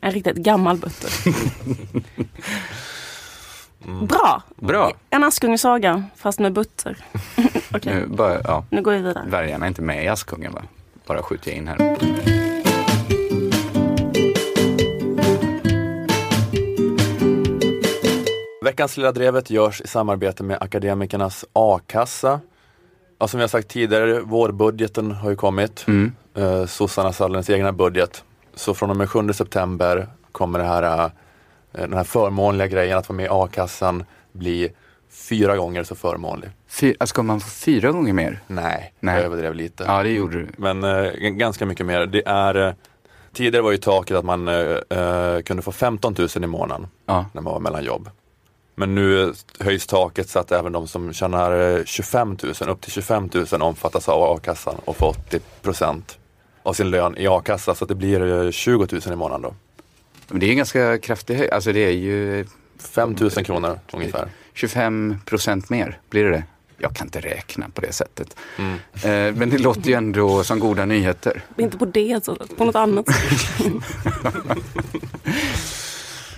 [0.00, 1.10] en riktigt gammal butter.
[3.84, 4.42] Bra!
[4.56, 4.92] Bra.
[5.10, 6.96] En Askungesaga fast med butter.
[7.74, 9.24] Okej, Nu, bara, ja, nu går vi vidare.
[9.28, 10.62] dvärgarna är inte med i Askungen va?
[11.06, 11.96] Bara skjuter jag in här.
[18.64, 22.40] Veckans Lilla Drevet görs i samarbete med Akademikernas A-kassa.
[23.18, 25.84] Ja, som jag sagt tidigare, vårbudgeten har ju kommit.
[25.88, 26.12] Mm.
[26.34, 28.24] Eh, Sossarna Sallens egna budget.
[28.54, 31.10] Så från och med 7 september kommer det här, eh,
[31.72, 34.72] den här förmånliga grejen att vara med i a-kassan bli
[35.10, 36.50] fyra gånger så förmånlig.
[36.68, 38.40] Fy, ska man få fyra gånger mer?
[38.46, 39.14] Nej, Nej.
[39.16, 39.84] jag överdrev lite.
[39.84, 40.46] Ja, det gjorde du.
[40.56, 42.06] Men eh, ganska mycket mer.
[42.06, 42.72] Det är, eh,
[43.32, 44.54] tidigare var ju taket att man eh,
[44.98, 47.26] eh, kunde få 15 000 i månaden Ja.
[47.32, 48.10] när man var mellan jobb.
[48.74, 49.30] Men nu eh,
[49.60, 53.62] höjs taket så att även de som tjänar eh, 25 000, upp till 25 000
[53.62, 56.18] omfattas av a-kassan och får 80 procent
[56.62, 57.74] av sin lön i a-kassa.
[57.74, 59.54] Så att det blir eh, 20 000 i månaden då.
[60.30, 61.50] Men det är en ganska kraftig höjd.
[61.50, 62.44] Alltså det är ju
[62.78, 64.28] 5 000 kronor ungefär.
[64.54, 65.98] 25 procent mer.
[66.10, 66.44] Blir det det?
[66.78, 68.36] Jag kan inte räkna på det sättet.
[68.58, 68.74] Mm.
[68.94, 71.42] Eh, men det låter ju ändå som goda nyheter.
[71.58, 73.60] Inte på det sättet, på något annat sätt.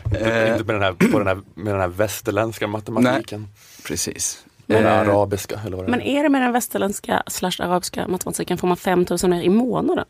[0.05, 3.49] Inte med den, här, på den, här, med den här västerländska matematiken.
[3.87, 4.45] precis.
[4.69, 6.19] Eller Eh, arabiska eller vad det Men är.
[6.19, 10.05] är det med den västerländska slash arabiska matematiken får man 5 000 mer i månaden?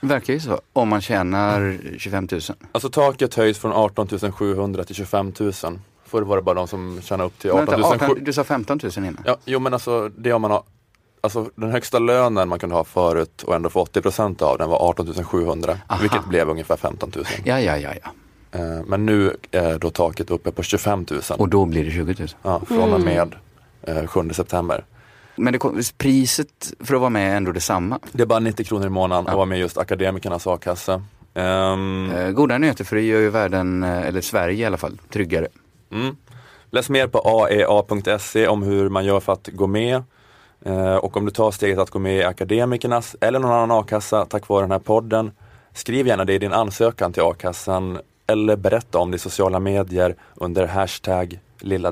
[0.00, 0.60] Verkar ju så.
[0.72, 2.40] Om man tjänar 25 000.
[2.72, 5.52] Alltså taket höjs från 18 700 till 25 000.
[6.06, 8.06] Förr var det bara de som tjänar upp till 18 Vänta, 700.
[8.06, 9.18] 18, du sa 15 000 innan?
[9.24, 10.62] Ja, jo men alltså det om man har
[11.20, 14.78] Alltså den högsta lönen man kunde ha förut och ändå få 80% av den var
[14.88, 15.78] 18 700.
[15.86, 16.00] Aha.
[16.00, 17.24] Vilket blev ungefär 15 000.
[17.44, 18.10] Ja, ja, ja, ja.
[18.58, 22.14] Eh, Men nu är då taket uppe på 25 000 Och då blir det 20
[22.18, 22.28] 000.
[22.42, 23.34] ja, från och med
[23.82, 24.84] eh, 7 september.
[25.36, 25.58] Men det
[25.98, 27.98] priset för att vara med är ändå detsamma.
[28.12, 31.02] Det är bara 90 kronor i månaden att vara med just akademikernas a-kassa.
[31.34, 31.76] Eh,
[32.30, 35.48] goda nyheter för det gör ju världen, eh, eller Sverige i alla fall, tryggare.
[35.92, 36.16] Mm.
[36.70, 40.02] Läs mer på aea.se E om hur man gör för att gå med.
[40.64, 44.24] Eh, och om du tar steget att gå med i Akademikernas eller någon annan a-kassa
[44.24, 45.30] tack vare den här podden.
[45.74, 50.16] Skriv gärna det i din ansökan till a-kassan eller berätta om det i sociala medier
[50.34, 51.90] under hashtag Lilla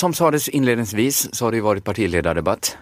[0.00, 2.76] Som sades inledningsvis så har det ju varit partiledardebatt.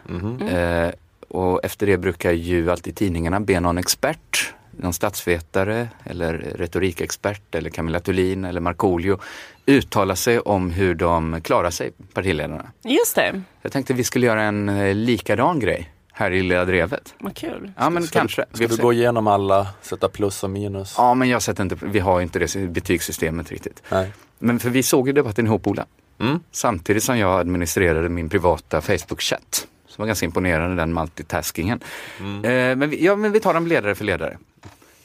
[0.50, 0.90] Eh,
[1.28, 7.70] och efter det brukar ju alltid tidningarna be någon expert, någon statsvetare eller retorikexpert eller
[7.70, 9.18] Camilla Thulin eller Markoolio
[9.66, 12.66] uttala sig om hur de klarar sig, partiledarna.
[12.85, 17.14] Just det, Jag tänkte vi skulle göra en eh, likadan grej här i Lilla Drevet.
[17.18, 17.72] vad kul.
[17.76, 18.44] Ja men kanske.
[18.50, 20.94] Vi Ska du gå igenom alla, sätta plus och minus?
[20.96, 23.83] Ja men jag sätter inte, vi har inte det betygssystemet riktigt.
[23.88, 24.12] Nej.
[24.38, 25.87] Men för vi såg ju debatten ihop Ola.
[26.20, 26.40] Mm.
[26.50, 29.66] Samtidigt som jag administrerade min privata Facebook-chatt.
[29.87, 31.81] Som var ganska imponerande den multitaskingen.
[32.20, 32.44] Mm.
[32.44, 34.38] Eh, men, vi, ja, men vi tar dem ledare för ledare.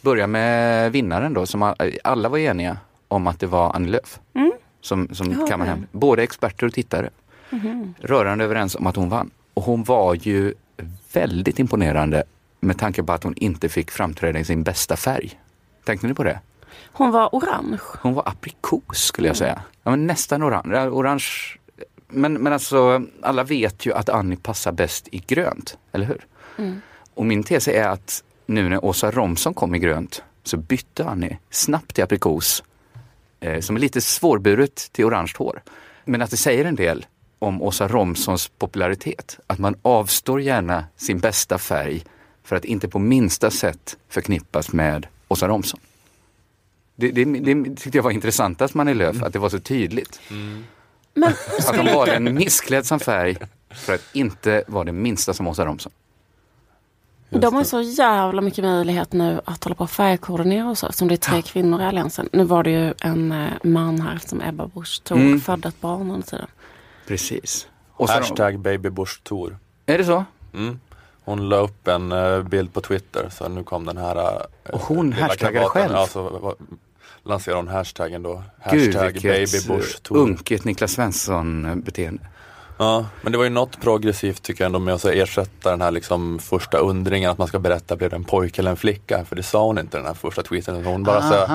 [0.02, 4.19] Börja med vinnaren då som a- alla var eniga om att det var Annie Lööf.
[4.82, 5.86] Som, som Ja, kammade hem.
[5.91, 7.10] Både experter och tittare.
[7.99, 9.32] Rörande överens om att hon vann.
[9.54, 10.54] Och hon var ju
[11.13, 12.23] väldigt imponerande
[12.60, 15.39] med tanke på att hon inte fick framträda i sin bästa färg.
[15.86, 16.39] Tänkte ni på det?
[16.94, 17.80] Hon var orange.
[18.02, 19.62] Hon var aprikos skulle jag säga.
[19.84, 20.90] Ja, men nästan orange.
[20.90, 21.26] Orange.
[22.08, 26.26] Men, men alltså, alla vet ju att Annie passar bäst i grönt, eller hur?
[27.14, 31.38] Och min tes är att nu när Åsa Romson kom i grönt så bytte Annie
[31.50, 32.64] snabbt till aprikos,
[33.40, 35.62] eh, som är lite svårburet till orange hår.
[36.06, 37.06] Men att det säger en del
[37.40, 39.40] om Åsa Romsons popularitet.
[39.48, 42.04] Att man avstår gärna sin bästa färg
[42.44, 45.80] för att inte på minsta sätt förknippas med Åsa Romson.
[46.96, 50.20] Det, det, det tyckte jag var intressantast man i Löf, att det var så tydligt.
[51.14, 51.34] Men
[51.68, 53.38] Att de valde en missklädsam färg
[53.72, 55.92] för att inte vara det minsta som Åsa Romson.
[57.30, 60.88] de har så jävla mycket möjlighet nu att hålla på och färgkoordinera och så.
[60.88, 62.30] Eftersom det är tre kvinnor i Alliansen.
[62.32, 65.42] Nu var det ju en eh, man här som Ebba Busch Thor Mm.
[65.42, 66.48] födde ett barn under tiden.
[67.08, 67.68] Precis.
[67.98, 69.58] Rom- Hashtag baby Bush Tour.
[69.86, 70.26] Är det så?
[70.54, 70.80] Mm.
[71.26, 74.82] Hon la upp en eh, bild på Twitter så nu kom den här eh, Och
[74.82, 75.12] hon
[75.52, 75.70] kravaten.
[75.70, 75.94] själv?
[75.94, 76.56] Ja, så
[77.24, 78.44] lanserade hon hashtaggen då.
[78.72, 80.18] Gud Hashtag baby vilket Bush Tour.
[80.18, 82.22] unket Niklas Svensson-beteende.
[82.78, 85.92] Ja, men det var ju något progressivt tycker jag ändå med att ersätta den här
[85.92, 89.26] liksom första undringen att man ska berätta blev det en pojke eller en flicka?
[89.26, 90.86] För det sa hon inte den här första tweeten.
[90.86, 91.52] Hon bara så,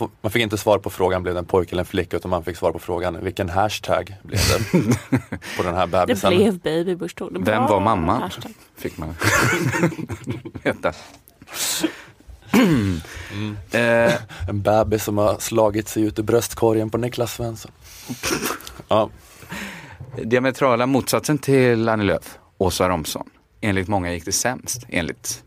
[0.00, 2.30] man, man fick inte svar på frågan blev det en pojke eller en flicka utan
[2.30, 4.70] man fick svar på frågan vilken hashtag blev det
[5.56, 6.30] på den här Det bebisen?
[6.36, 7.30] blev Baby Busch Thor.
[7.30, 8.18] Det Vem var mamma?
[8.18, 8.52] hashtag.
[8.76, 9.14] Fick man
[10.62, 10.92] veta.
[13.72, 14.14] eh,
[14.48, 17.70] En bebis som har slagit sig ut ur bröstkorgen på Niklas Svensson.
[18.88, 19.10] Ja,
[20.16, 23.30] diametrala motsatsen till Annie Lööf, Åsa Romson.
[23.60, 24.86] Enligt många gick det sämst.
[24.88, 25.42] Enligt,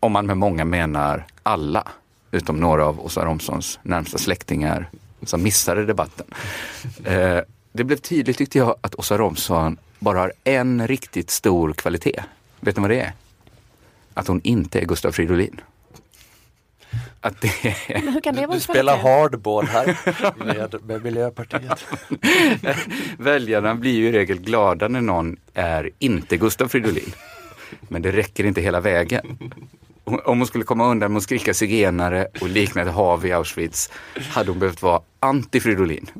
[0.00, 1.88] om man med många menar alla,
[2.30, 4.90] utom några av Åsa Romsons närmsta släktingar
[5.22, 6.26] som missade debatten.
[7.04, 7.38] Eh,
[7.72, 12.22] det blev tydligt tyckte jag att Åsa Romson bara har en riktigt stor kvalitet.
[12.60, 13.12] Vet ni vad det är?
[14.14, 15.60] Att hon inte är Gustav Fridolin.
[17.20, 19.96] Att det är Men hur kan det vara du en spelar hardball här
[20.44, 21.86] med, med Miljöpartiet.
[23.18, 27.12] Väljarna blir ju i regel glada när någon är inte Gustav Fridolin.
[27.80, 29.38] Men det räcker inte hela vägen.
[30.04, 33.90] Om hon skulle komma undan med att skrika zigenare och likna ett hav i Auschwitz
[34.30, 36.10] hade hon behövt vara anti-Fridolin.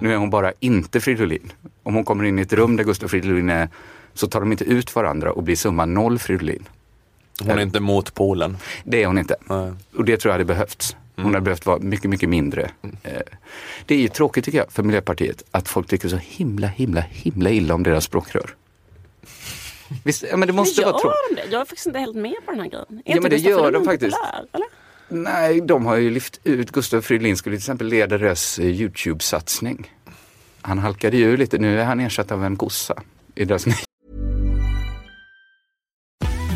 [0.00, 1.52] Nu är hon bara inte Fridolin.
[1.82, 3.68] Om hon kommer in i ett rum där Gustav Fridolin är
[4.14, 6.68] så tar de inte ut varandra och blir summa noll Fridolin.
[7.42, 8.56] Hon är inte motpolen.
[8.84, 9.36] Det är hon inte.
[9.48, 9.72] Nej.
[9.96, 10.96] Och det tror jag hade behövts.
[11.16, 12.70] Hon hade behövt vara mycket, mycket mindre.
[13.02, 13.12] Eh,
[13.86, 17.50] Det är ju tråkigt tycker jag för Miljöpartiet att folk tycker så himla, himla, himla
[17.50, 18.50] illa om deras språkrör.
[20.04, 21.18] Visst, ja, men det måste Men vara tråkigt.
[21.30, 21.52] gör de det?
[21.52, 22.86] Jag är faktiskt inte helt med på den här grejen.
[22.90, 24.16] Är Ja, inte men det gör de faktiskt.
[24.16, 24.66] populär, eller?
[25.10, 29.90] Nej, de har ju lyft ut Gustav Fridolin skulle till exempel leda deras eh, YouTube-satsning.
[30.60, 33.02] Han halkade ju lite, nu är han ersatt av en kossa
[33.34, 33.66] i deras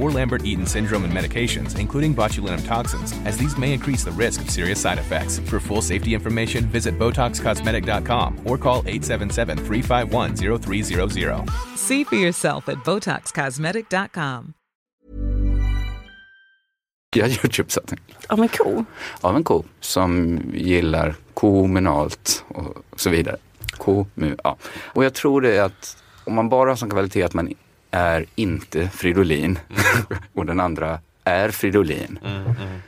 [0.00, 4.50] or Lambert-Eaton syndrome and medications, including botulinum toxins, as these may increase the risk of
[4.50, 5.38] serious side effects.
[5.40, 11.50] For full safety information, visit BotoxCosmetic.com or call 877-351-0300.
[11.76, 14.54] See for yourself at BotoxCosmetic.com.
[17.16, 18.84] Jag Youtube-satsning Ja men cool.
[19.20, 23.36] av en ko som gillar kommunalt och så vidare.
[23.70, 24.56] Kommu, ja.
[24.94, 27.54] Och jag tror det är att om man bara har som kvalitet att man
[27.90, 29.58] är inte Fridolin
[30.34, 32.18] och den andra är Fridolin.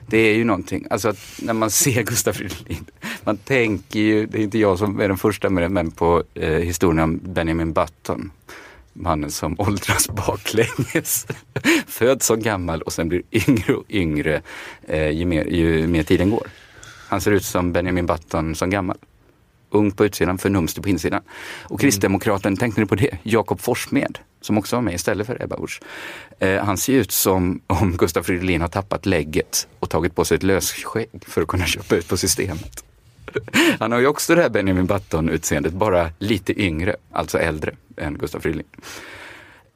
[0.06, 2.84] Det är ju någonting, alltså att när man ser Gustaf Fridolin,
[3.24, 6.22] man tänker ju, det är inte jag som är den första med det, men på
[6.34, 8.30] eh, historien om Benjamin Button.
[8.92, 11.26] Mannen som åldras baklänges.
[11.86, 14.42] Föds som gammal och sen blir yngre och yngre
[14.88, 16.46] eh, ju, mer, ju mer tiden går.
[17.08, 18.96] Han ser ut som Benjamin Button som gammal.
[19.70, 21.22] Ung på utsidan, förnumstig på insidan.
[21.62, 23.18] Och kristdemokraten, tänkte ni på det?
[23.22, 25.80] Jakob Forssmed, som också var med istället för Ebba Busch.
[26.38, 30.34] Eh, han ser ut som om Gustaf Fridolin har tappat lägget och tagit på sig
[30.34, 32.84] ett lösskägg för att kunna köpa ut på systemet.
[33.78, 38.42] Han har ju också det här Benjamin Button-utseendet, bara lite yngre, alltså äldre än Gustaf
[38.42, 38.66] Fridolin.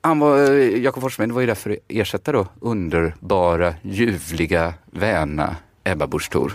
[0.00, 5.56] Han var, eh, Jakob Forssmed var ju där för att ersätta då underbara, ljuvliga, väna
[5.84, 6.52] Ebba Busch Thor.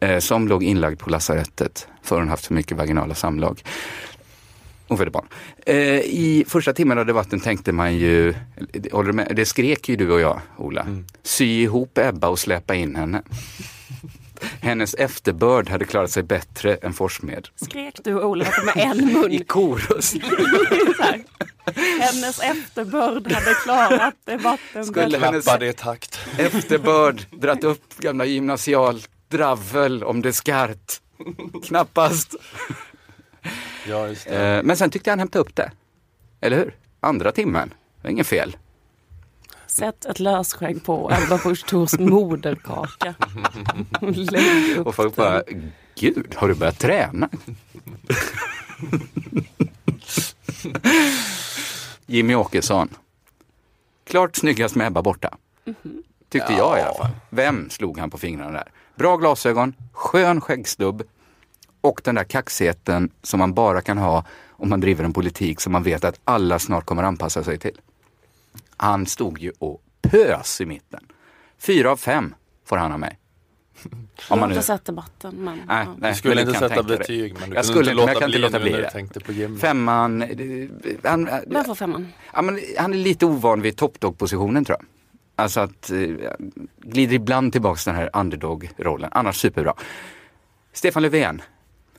[0.00, 3.62] Eh, som låg inlagd på lasarettet för hon haft för mycket vaginala samlag.
[4.88, 5.26] Och födde barn.
[5.66, 8.34] Eh, I första timmen av debatten tänkte man ju,
[8.92, 9.32] håller du med?
[9.36, 10.86] det skrek ju du och jag, Ola.
[11.22, 13.22] Sy ihop Ebba och släppa in henne.
[14.60, 17.48] Hennes efterbörd hade klarat sig bättre än Forssmed.
[17.56, 19.32] Skrek du Ola med en mun.
[19.32, 20.14] I korus.
[22.00, 25.26] Hennes efterbörd hade klarat debatten Skulle bättre.
[25.26, 26.18] hennes i takt.
[26.38, 31.00] efterbörd dratt upp gamla gymnasial dravel om Descartes?
[31.66, 32.34] Knappast.
[33.88, 34.56] Ja, just det.
[34.56, 35.72] Eh, men sen tyckte jag han hämtade upp det.
[36.40, 36.76] Eller hur?
[37.00, 37.68] Andra timmen.
[37.68, 38.56] Det var inget fel.
[39.66, 43.14] Sätt ett lösskägg på Ebba Busch Thors moderkaka.
[44.00, 45.24] Lägg upp Och folk den.
[45.24, 45.42] bara,
[45.94, 47.28] gud, har du börjat träna?
[52.06, 52.88] Jimmy Åkesson.
[54.04, 55.36] Klart snyggast med Ebba borta.
[56.28, 57.10] Tyckte jag i alla fall.
[57.30, 58.68] Vem slog han på fingrarna där?
[58.94, 61.02] Bra glasögon, skön skäggstubb
[61.84, 65.72] och den där kaxigheten som man bara kan ha om man driver en politik som
[65.72, 67.80] man vet att alla snart kommer anpassa sig till.
[68.76, 71.06] Han stod ju och pös i mitten.
[71.58, 72.34] Fyra av fem
[72.66, 73.18] får han av mig.
[73.82, 74.54] Jag Om har man nu...
[74.54, 77.56] inte sett debatten men Nej, nej, Du skulle men inte kan sätta betyg, men du
[77.56, 78.90] jag kunde skulle inte men jag låta kan inte bli låta bli det.
[78.90, 79.58] tänkte på Jimmy.
[79.58, 80.28] Femman, eh,
[81.02, 82.08] han, Vem får femman?
[82.34, 84.86] ja, men han är lite ovan vid toppdog-positionen tror jag.
[85.36, 85.98] Alltså att eh,
[86.78, 89.74] glider ibland tillbaks till den här underdog-rollen, annars superbra.
[90.72, 91.42] Stefan Löfven,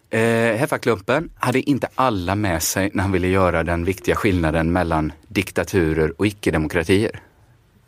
[0.09, 0.19] eh,
[0.57, 6.13] Heffaklumpen hade inte alla med sig när han ville göra den viktiga skillnaden mellan diktaturer
[6.17, 7.21] och icke-demokratier.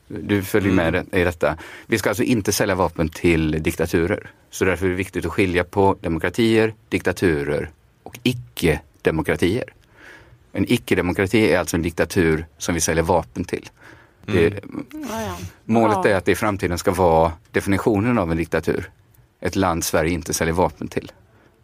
[0.08, 1.58] Du följer med i detta.
[1.86, 4.32] Vi ska alltså inte sälja vapen till diktaturer.
[4.50, 7.70] Så därför är det viktigt att skilja på demokratier, diktaturer
[8.04, 9.74] och icke-demokratier.
[10.52, 13.70] En icke-demokrati är alltså en diktatur som vi säljer vapen till.
[14.26, 14.60] Det,
[15.10, 15.38] Ja, ja.
[15.66, 18.90] målet är att det i framtiden ska vara definitionen av en diktatur.
[19.40, 21.12] Ett land Sverige inte säljer vapen till.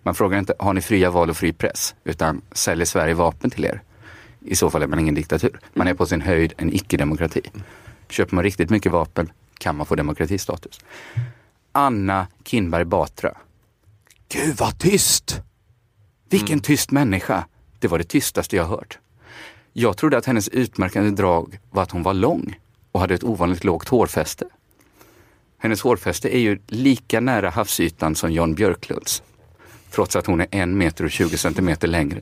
[0.03, 1.95] Man frågar inte, har ni fria val och fri press?
[2.03, 3.81] Utan, säljer Sverige vapen till er?
[4.45, 5.59] I så fall är man ingen diktatur.
[5.73, 7.41] Man är på sin höjd en icke-demokrati.
[8.09, 10.79] Köper man riktigt mycket vapen kan man få demokratistatus.
[11.71, 13.37] Anna Kinberg Batra.
[14.29, 15.41] Gud vad tyst!
[16.29, 17.45] Vilken tyst människa!
[17.79, 18.99] Det var det tystaste jag hört.
[19.73, 22.59] Jag trodde att hennes utmärkande drag var att hon var lång
[22.91, 24.45] och hade ett ovanligt lågt hårfäste.
[25.57, 29.23] Hennes hårfäste är ju lika nära havsytan som Jan Björklunds.
[29.93, 32.21] Trots att hon är en meter och 20 centimeter längre.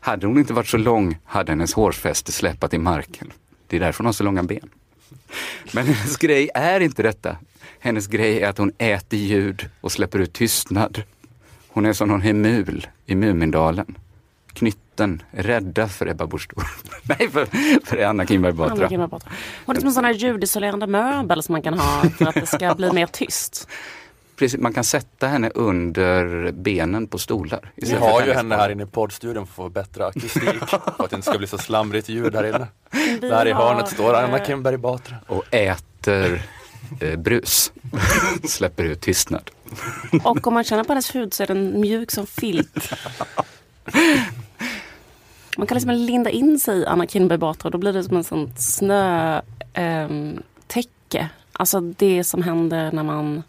[0.00, 3.32] Hade hon inte varit så lång hade hennes hårfäste släpat i marken.
[3.66, 4.70] Det är därför hon har så långa ben.
[5.72, 7.36] Men hennes grej är inte detta.
[7.78, 11.02] Hennes grej är att hon äter ljud och släpper ut tystnad.
[11.68, 13.98] Hon är som någon hemul i Mumindalen.
[14.52, 16.66] Knytten, rädda för Ebba Busch Thor.
[17.02, 17.46] Nej, för,
[17.86, 18.88] för Anna Kinberg Anna Batra.
[18.88, 19.30] Kinberg Batra.
[19.66, 22.46] Hon är som en sån här ljudisolerande möbel som man kan ha för att det
[22.46, 23.68] ska bli mer tyst
[24.36, 27.72] precis, man kan sätta henne under benen på stolar.
[27.76, 30.42] Vi har ju hennes henne här inne i poddstudion för att få bättre akustik.
[30.68, 32.66] för att det inte ska bli så slamrigt ljud här inne.
[33.20, 35.16] Där i hörnet står Anna Kinberg Batra.
[35.26, 36.42] Och äter
[37.00, 37.72] eh, brus.
[38.44, 39.50] Släpper ut tystnad.
[40.24, 42.92] Och om man känner på hennes hud så är den mjuk som filt.
[45.56, 48.16] Man kan liksom linda in sig i Anna Kinberg Batra och då blir det som
[48.16, 49.40] en sån snö
[49.72, 51.28] ehm, täcke.
[51.52, 53.42] Alltså det som händer när man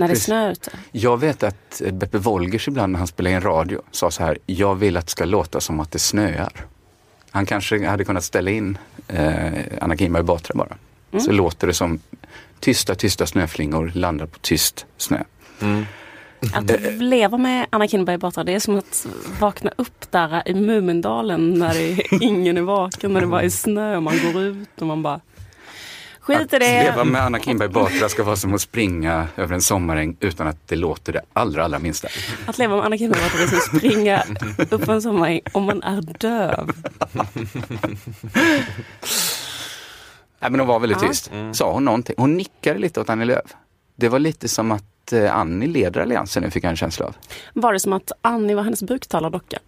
[0.00, 0.24] när det Precis.
[0.24, 0.70] snö ute.
[0.92, 4.38] Jag vet att eh, Beppe Wolgers ibland när han spelade in radio sa så här,
[4.46, 6.52] jag vill att det ska låta som att det snöar.
[7.30, 8.78] Han kanske hade kunnat ställa in
[9.08, 10.76] eh, Anna Kinberg Batra bara.
[11.20, 12.00] Så låter det som
[12.60, 15.22] tysta, tysta snöflingor landar på tyst snö.
[16.54, 19.06] Att leva med Anna Kinberg Batra det är som att
[19.40, 23.48] vakna upp där i Mumindalen när det är, ingen är vaken, när det bara är
[23.50, 25.20] snö och man går ut och man bara
[26.20, 27.10] Skit i Att leva det.
[27.10, 30.76] med Anna Kinberg Batra ska vara som att springa över en sommaräng utan att det
[30.76, 32.08] låter det allra, allra minsta.
[32.46, 34.22] Att leva med Anna Kinberg Batra det är som att springa
[34.70, 36.72] upp en sommaräng om man är döv.
[40.42, 41.08] Nej, men hon var väldigt Ja.
[41.08, 41.30] tyst.
[41.52, 42.14] Sa hon någonting?
[42.18, 43.54] Hon nickade lite åt Annie Lööf.
[43.96, 47.16] Det var lite som att eh, Annie leder alliansen nu fick jag en känsla av.
[47.54, 49.58] Var det som att Annie var hennes buktalardocka?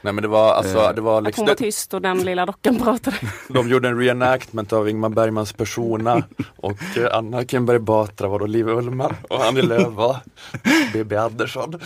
[0.00, 2.46] Nej men det var alltså, det var Att liksom, hon var tyst och den lilla
[2.46, 3.16] dockan pratade.
[3.48, 6.22] de gjorde en reenactment av Ingmar Bergmans persona
[6.56, 10.16] och eh, Anna Kinberg Batra var då Liv Ullmann och Annie Lööf var
[10.92, 11.80] Bibi Andersson.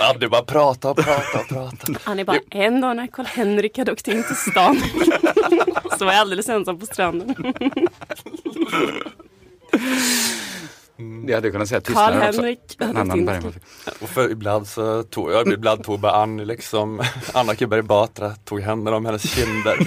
[0.00, 2.00] Annie bara prata och prata och prata.
[2.04, 4.76] Annie bara, en dag när Karl-Henrik hade åkt in till stan
[5.98, 7.34] så var jag alldeles ensam på stranden.
[10.98, 12.42] Hade jag kunnat säga tystnaden också.
[12.78, 13.52] Karl-Henrik hade.
[14.00, 18.60] Och för ibland så tog jag, ibland tog bara Annie liksom, Anna Kinberg Batra tog
[18.60, 19.78] händerna om hennes kinder.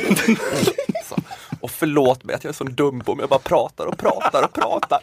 [1.09, 1.15] Så,
[1.61, 4.43] och förlåt mig att jag är så dum på mig, jag bara pratar och pratar
[4.43, 4.99] och pratar.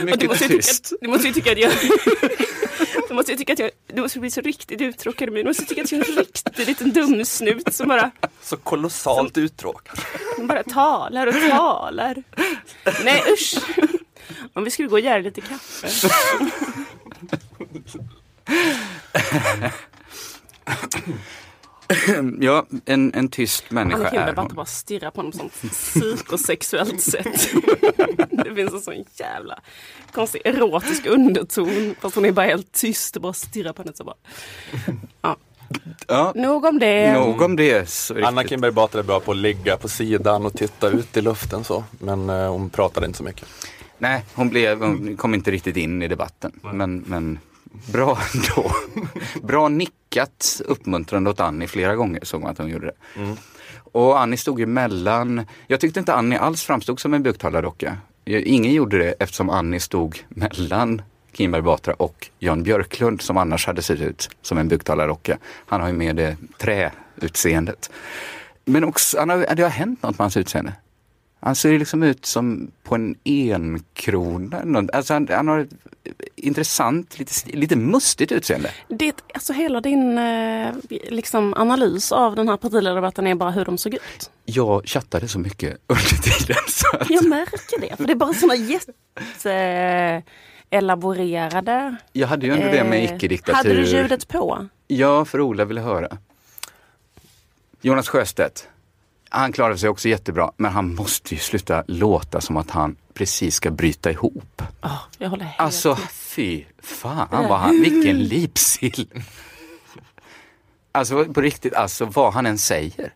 [0.00, 0.92] Och du Mycket måste, ju tycka tyst.
[0.92, 1.72] att, du måste ju tycka att jag...
[3.08, 3.69] Du måste ju tycka att jag...
[3.94, 5.42] Du måste bli så riktigt uttråkad mig.
[5.42, 8.10] Du måste tycka att jag är en riktig liten dumsnut som bara,
[8.42, 9.98] Så kolossalt uttråkad.
[10.36, 12.22] som bara talar och talar.
[13.04, 13.54] Nej usch!
[14.52, 15.88] Om vi skulle gå och göra lite kaffe.
[22.40, 27.00] Ja, en, en tyst människa Anna Kinberg är bara, stirrar på honom på sånt psykosexuellt
[27.00, 27.50] sätt.
[28.44, 29.58] Det finns en sån jävla
[30.12, 31.94] konstig erotisk underton.
[32.00, 33.92] Fast hon är bara helt tyst och bara stirrar på henne.
[33.96, 34.16] Så bara.
[35.22, 35.36] Ja.
[36.06, 37.12] Ja, Nog om det.
[37.12, 37.88] nog om det.
[37.90, 38.44] Så Anna.
[38.44, 41.84] Kinberg Batra är bra på att ligga på sidan och titta ut i luften så.
[41.90, 43.48] Men eh, hon pratade inte så mycket.
[43.98, 46.52] Nej, hon, blev, hon kom inte riktigt in i debatten.
[46.72, 47.38] Men, men
[47.92, 48.70] bra ändå.
[49.42, 52.94] Bra nickat uppmuntrande åt Annie flera gånger såg man att hon gjorde det.
[53.92, 57.96] Och Annie stod ju mellan, jag tyckte inte Annie alls framstod som en buktalardocka.
[58.24, 61.02] Ingen gjorde det eftersom Annie stod mellan
[61.32, 65.38] Kinberg Batra och Jan Björklund som annars hade sett ut som en buktalardocka.
[65.66, 67.90] Han har ju med det träutseendet.
[68.64, 70.72] Men också, han har, det har hänt något med hans utseende.
[71.40, 74.88] Han ser liksom ut som på en enkrona.
[74.92, 75.70] Alltså han, han har ett
[76.36, 78.70] intressant, lite, lite mustigt utseende.
[78.88, 80.74] Det, alltså hela din eh,
[81.08, 84.30] liksom, analys av den här partiledardebatten är bara hur de såg ut.
[84.44, 86.56] Jag chattade så mycket under tiden.
[86.68, 87.96] Så att Jag märker det.
[87.96, 90.22] För det är bara såna jätte eh,
[90.78, 91.96] elaborerade.
[92.12, 93.56] jag hade ju ändå det med eh, icke-diktatur.
[93.56, 94.68] Hade du ljudet på?
[94.86, 96.18] Ja, för Ola ville höra.
[97.82, 98.68] Jonas Sjöstedt.
[99.32, 103.54] Han klarade sig också jättebra, men han måste ju sluta låta som att han precis
[103.54, 104.62] ska bryta ihop.
[104.80, 105.98] Ja, jag håller helt Alltså med.
[106.10, 109.08] fy fan vad han, vilken lipsill.
[110.92, 113.12] Alltså på riktigt, alltså vad han än säger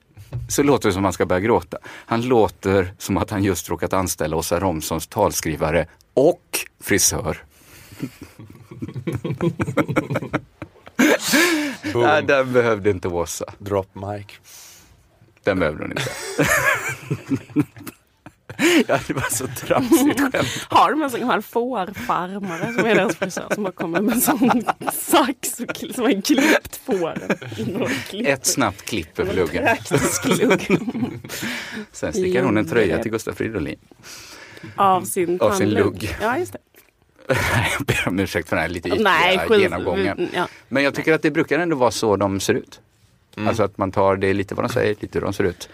[0.49, 1.79] så låter det som att han ska börja gråta.
[1.87, 7.43] Han låter som att han just råkat anställa Åsa Romsons talskrivare och frisör.
[11.95, 13.45] Nej, den behövde inte Åsa.
[13.59, 14.27] Drop mic.
[15.45, 16.11] Den behövde hon inte.
[18.89, 20.67] ja, det var så tramsigt skämt.
[20.69, 24.21] Har de en sån här fårfarmare som är deras frisör som bara kommer med en
[24.21, 27.31] sån sax och kl- som har klippt fåren.
[28.27, 29.69] Ett snabbt klipp över luggen.
[30.39, 30.81] Lugg
[31.93, 33.79] Sen stickar hon en tröja till Gustaf Fridolin.
[34.77, 36.17] av sin Av sin lugg.
[36.23, 36.59] Ja, just det.
[37.79, 40.29] Jag ber om ursäkt för den här lite ytliga Nej, genomgången.
[40.35, 40.49] Ja.
[40.69, 42.81] Men jag tycker att det brukar ändå vara så de ser ut.
[43.39, 45.69] Alltså att man tar det lite vad de säger, lite hur de ser ut.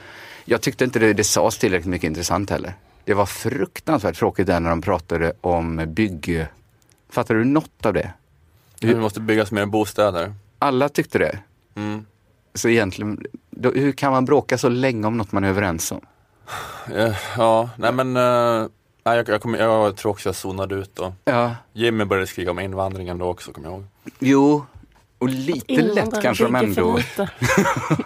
[0.45, 2.75] Jag tyckte inte det, det sades tillräckligt mycket intressant heller.
[3.05, 6.47] Det var fruktansvärt tråkigt där när de pratade om bygg...
[7.11, 8.13] Fattar du något av det?
[8.81, 10.35] Vi måste byggas mer bostäder.
[10.59, 11.39] Alla tyckte det.
[11.75, 12.07] Mm.
[12.55, 16.01] Så egentligen, då, hur kan man bråka så länge om något man är överens om?
[16.95, 18.67] Eh, Ja, nej men eh,
[19.05, 21.15] nej, jag, jag, kommer- jag tror också jag zonade ut då.
[21.25, 23.85] Ja, Jimmy började skriva om invandringen då också, kommer jag ihåg.
[24.19, 24.65] jo,
[25.21, 26.99] och lite lätt kanske de ändå...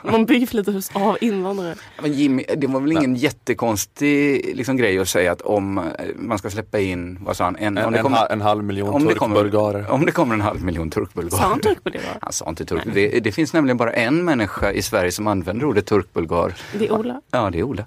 [0.03, 1.75] Man bygger för lite hus av invandrare.
[2.03, 5.85] Men Jimmy, det var väl ingen jättekonstig liksom, grej att säga att om eh,
[6.17, 8.65] man ska släppa in, vad sa han, en, En, om, det en, kommer, en halv
[8.65, 9.91] miljon om, det kommer, turkbulgarer.
[9.91, 11.43] om det kommer en halv miljon turkbulgarer.
[11.43, 12.19] Sa han turkbulgarer?
[12.21, 12.83] Han sa inte turk.
[12.95, 16.55] Det, det finns nämligen bara en människa i Sverige som använder ordet turkbulgar.
[16.79, 17.21] Det är Ola.
[17.31, 17.87] Ja, det är Ola.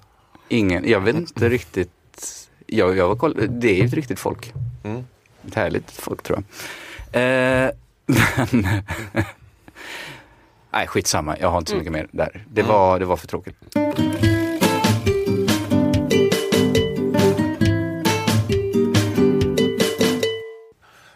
[0.50, 1.92] Ingen, jag vet inte riktigt.
[2.68, 4.54] Jag, jag var koll, det är ett riktigt folk.
[4.84, 5.04] Mm.
[5.48, 6.44] Ett härligt folk tror
[7.12, 7.64] jag.
[7.66, 7.72] Eh,
[10.72, 11.38] nej, skitsamma.
[11.40, 12.46] Jag har inte så mycket mer där.
[12.50, 13.56] Det var, det var för tråkigt.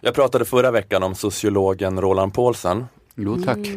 [0.01, 2.85] Jag pratade förra veckan om sociologen Roland Paulsen.
[3.15, 3.57] Jo, tack.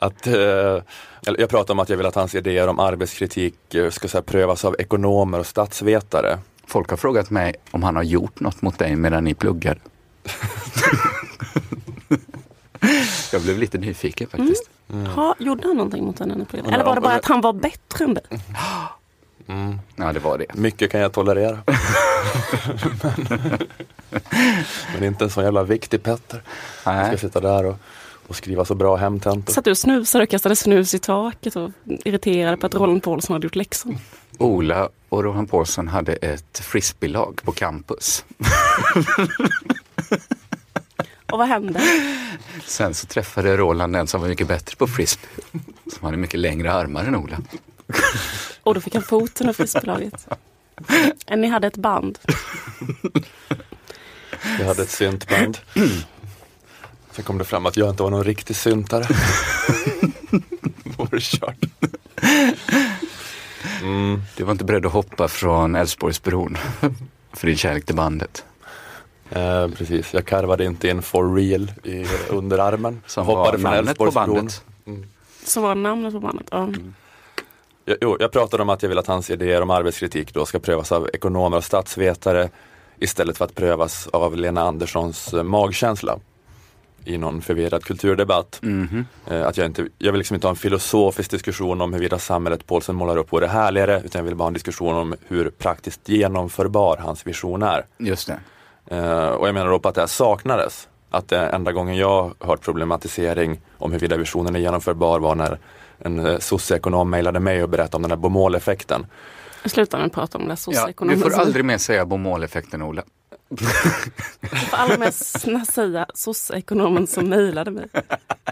[0.00, 0.82] Att, eh,
[1.38, 4.22] jag pratade om att jag vill att hans idéer om arbetskritik eh, ska så här,
[4.22, 6.38] prövas av ekonomer och statsvetare.
[6.66, 9.78] Folk har frågat mig om han har gjort något mot dig medan ni pluggar.
[13.32, 14.70] Jag blev lite nyfiken faktiskt.
[15.14, 16.34] Ha, gjorde han någonting mot henne?
[16.52, 18.24] Eller Ja, var det bara att han var bättre än dig?
[19.96, 20.54] Ja, det var det.
[20.54, 21.58] Mycket kan jag tolerera.
[23.02, 23.58] men,
[24.94, 26.42] men inte en sån jävla viktig Petter.
[26.84, 27.18] Jag ska Nej.
[27.18, 27.76] sitta där och,
[28.26, 29.52] och skriva så bra hemtentor.
[29.52, 33.34] Satt du och snusade och kastade snus i taket och irriterade på att Roland Paulsson
[33.34, 33.98] hade gjort läxan?
[34.38, 38.24] Ola och Rohan Paulsson hade ett frisbeelag på campus.
[41.32, 41.80] Och vad hände?
[42.64, 45.30] Sen så träffade Roland en som var mycket bättre på frisbee.
[45.92, 47.38] Som hade mycket längre armar än Ola.
[48.62, 50.28] Och då fick han foten av frisbeelaget.
[51.26, 52.18] Än ni hade ett band.
[54.58, 55.58] Jag hade ett syntband.
[57.10, 59.06] Sen kom det fram att jag inte var någon riktig syntare.
[61.20, 61.56] Kört.
[63.82, 64.22] Mm.
[64.36, 66.58] Du var inte beredd att hoppa från Älvsborgsbron
[67.32, 68.44] för din kärlek till bandet.
[69.34, 73.02] Eh, precis, jag karvade inte in for real i underarmen.
[73.06, 74.34] Som Hoppade var från Älvsborgsbron.
[74.34, 74.62] bandet.
[75.44, 76.46] Som var namnet på bandet.
[76.50, 76.68] Ja.
[77.84, 80.58] Jag, jo, jag pratade om att jag vill att hans idéer om arbetskritik då ska
[80.58, 82.48] prövas av ekonomer och statsvetare
[82.98, 86.18] istället för att prövas av Lena Anderssons eh, magkänsla
[87.04, 88.58] i någon förvirrad kulturdebatt.
[88.62, 89.06] Mhm.
[89.26, 92.66] Eh, att jag, inte, jag vill liksom inte ha en filosofisk diskussion om huruvida samhället
[92.66, 96.08] Paulsen målar upp vore härligare utan jag vill bara ha en diskussion om hur praktiskt
[96.08, 97.86] genomförbar hans vision är.
[97.98, 98.38] Just det.
[98.90, 100.88] Eh, och jag menar då på att det här saknades.
[101.10, 105.58] Att det enda gången jag hört problematisering om huruvida visionen är genomförbar var när
[105.98, 109.06] en eh, socioekonom mejlade mig och berättade om den här bomåleffekten.
[109.64, 111.18] Sluta nu prata om det Ja, socioekonomen.
[111.20, 113.02] du får aldrig mer säga bomåleffekten Ola.
[113.48, 113.64] Du
[114.46, 117.86] får aldrig mer säga socioekonomen som mejlade mig.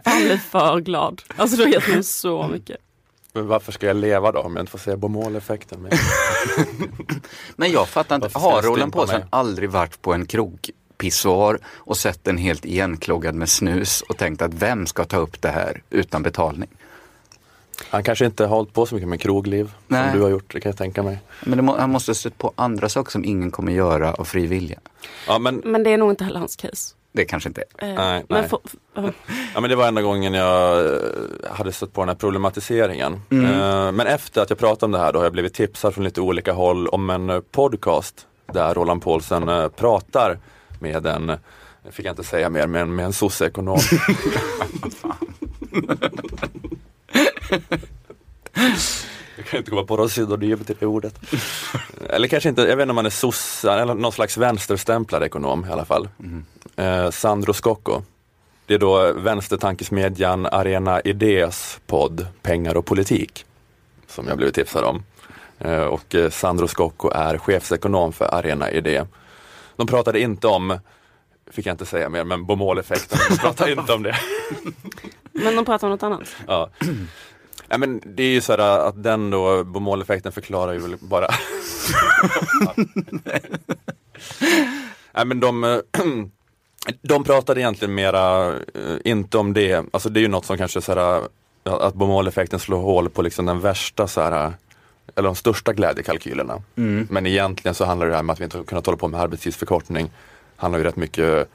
[0.05, 1.23] Han blir för glad.
[1.37, 2.77] Alltså du har gett mig så mycket.
[3.33, 5.83] Men varför ska jag leva då om jag inte får säga bomåleffekten?
[5.83, 5.93] Men,
[7.57, 12.39] Men jag fattar inte, har Roland Paulsen aldrig varit på en krogpissoar och sett den
[12.39, 16.69] helt igenkloggad med snus och tänkt att vem ska ta upp det här utan betalning?
[17.91, 20.11] han kanske inte har hållit på så mycket med krogliv Nej.
[20.11, 21.19] som du har gjort, det kan jag tänka mig.
[21.41, 24.47] Men må, han måste ha stött på andra saker som ingen kommer göra av fri
[24.47, 24.79] vilja.
[25.27, 26.95] Ja men, Men det är nog inte heller hans case.
[27.15, 27.89] Det kanske inte är.
[27.89, 28.49] Eh, Nej, men nej.
[28.49, 28.61] få-
[29.55, 29.61] ja.
[29.61, 31.01] men det var enda gången jag eh,
[31.51, 33.13] hade stött på den här problematiseringen.
[33.31, 36.05] Eh, Men efter att jag pratade om det här då har jag blivit tipsad från
[36.05, 40.39] lite olika håll om en eh, podcast där Roland Paulsen eh, pratar
[40.81, 43.79] med en, det fick jag inte säga mer, men med en socioekonom.
[49.37, 51.15] Jag kan inte komma på någon synonym till det ordet.
[52.09, 55.67] Eller kanske inte, jag vet inte om man är sossa eller någon slags vänsterstämplad ekonom
[55.69, 56.09] i alla fall.
[56.77, 58.03] Eh, Sandro Scocco.
[58.67, 63.45] Det är då vänstertankesmedjan Arena Idés podd Pengar och politik.
[64.07, 65.03] Som jag blivit tipsad om.
[65.59, 69.05] Eh, och eh, Sandro Scocco är chefsekonom för Arena Idé.
[69.77, 70.79] De pratade inte om,
[71.51, 73.19] fick jag inte säga mer, men bomåleffekten.
[73.31, 74.17] De pratade inte om det.
[75.33, 76.37] Men de pratar om något annat.
[76.47, 76.71] Ja.
[77.69, 81.29] Ja, men det är ju så här att den då, bomåleffekten förklarar ju väl bara
[85.15, 85.79] Nej men de, eh,
[87.03, 90.81] de pratade egentligen mera, eh, inte om det, alltså det är ju något som kanske
[90.81, 91.23] så här,
[91.65, 94.53] att bomåleffekten slår hål på liksom den värsta så här,
[95.17, 96.63] eller de största glädjekalkylerna.
[97.11, 99.21] Men egentligen så handlar det här med att vi inte har kunnat hålla på med
[99.21, 100.11] arbetstidsförkortning,
[100.57, 101.49] handlar ju rätt mycket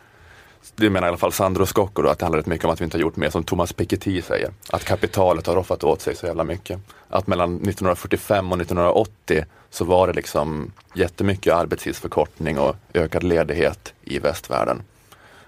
[0.76, 2.82] det menar i alla fall Sandro Scocco då, att det handlar rätt mycket om att
[2.82, 4.52] vi inte har gjort mer som Thomas Piketty säger.
[4.70, 6.80] Att kapitalet har roffat åt sig så jävla mycket.
[7.10, 14.20] Att mellan 1945 och 1980 så var det liksom jättemycket arbetstidsförkortning och ökad ledighet i
[14.20, 14.82] västvärlden.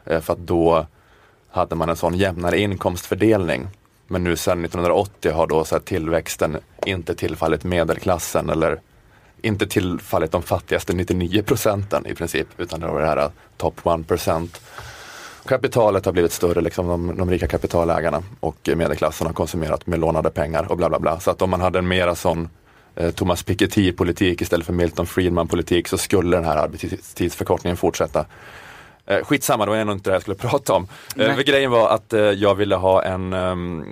[0.09, 0.85] Eh, för att då
[1.51, 3.67] hade man en sån jämnare inkomstfördelning.
[4.07, 8.79] Men nu sedan 1980 har då så här tillväxten inte tillfallit medelklassen eller
[9.41, 13.85] inte tillfallit de fattigaste 99 procenten i princip, utan det var det här eh, top
[13.85, 14.61] 1 procent.
[15.45, 20.29] Kapitalet har blivit större, liksom de, de rika kapitalägarna och medelklassen har konsumerat med lånade
[20.29, 21.19] pengar och bla bla bla.
[21.19, 22.49] Så att om man hade en mera sån
[22.95, 28.25] eh, Thomas Piketty-politik istället för Milton Friedman-politik så skulle den här arbetstidsförkortningen fortsätta.
[29.09, 30.87] Eh, skitsamma, det var ändå inte det jag skulle prata om.
[31.15, 33.85] Eh, grejen var att eh, jag ville ha en, ehm,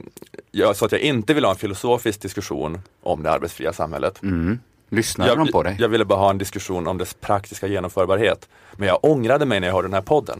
[0.51, 4.23] jag sa att jag inte ville ha en filosofisk diskussion om det arbetsfria samhället.
[4.23, 4.59] Mm.
[4.89, 5.75] Lyssnade de på dig?
[5.79, 8.49] Jag ville bara ha en diskussion om dess praktiska genomförbarhet.
[8.75, 10.39] Men jag ångrade mig när jag hörde den här podden.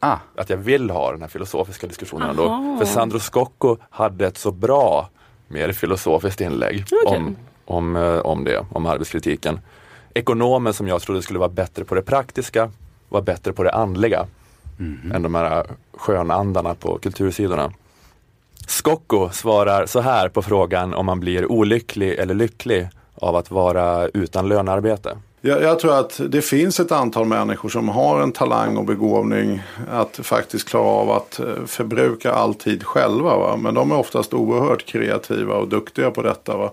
[0.00, 2.46] Ah, Att jag vill ha den här filosofiska diskussionen då.
[2.48, 2.76] Aha.
[2.78, 5.08] För Sandro Scocco hade ett så bra,
[5.48, 7.16] mer filosofiskt inlägg Okej.
[7.18, 9.60] om, om, eh, om det, om arbetskritiken.
[10.14, 12.70] Ekonomen som jag trodde skulle vara bättre på det praktiska
[13.08, 14.26] var bättre på det andliga
[15.14, 17.72] än de här skönandarna på kultursidorna.
[18.66, 24.08] Scocco svarar så här på frågan om man blir olycklig eller lycklig av att vara
[24.08, 25.16] utan lönearbete.
[25.40, 29.62] Jag, jag tror att det finns ett antal människor som har en talang och begåvning
[29.90, 33.36] att faktiskt klara av att eh, förbruka all tid själva.
[33.36, 33.56] Va?
[33.56, 36.56] Men de är oftast oerhört kreativa och duktiga på detta.
[36.56, 36.72] Va?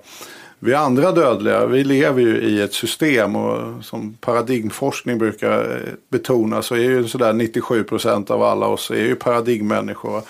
[0.65, 6.61] Vi andra dödliga, vi lever ju i ett system och som paradigmforskning brukar eh, betona
[6.61, 10.21] så är ju sådär 97% av alla oss är ju paradigmmänniskor.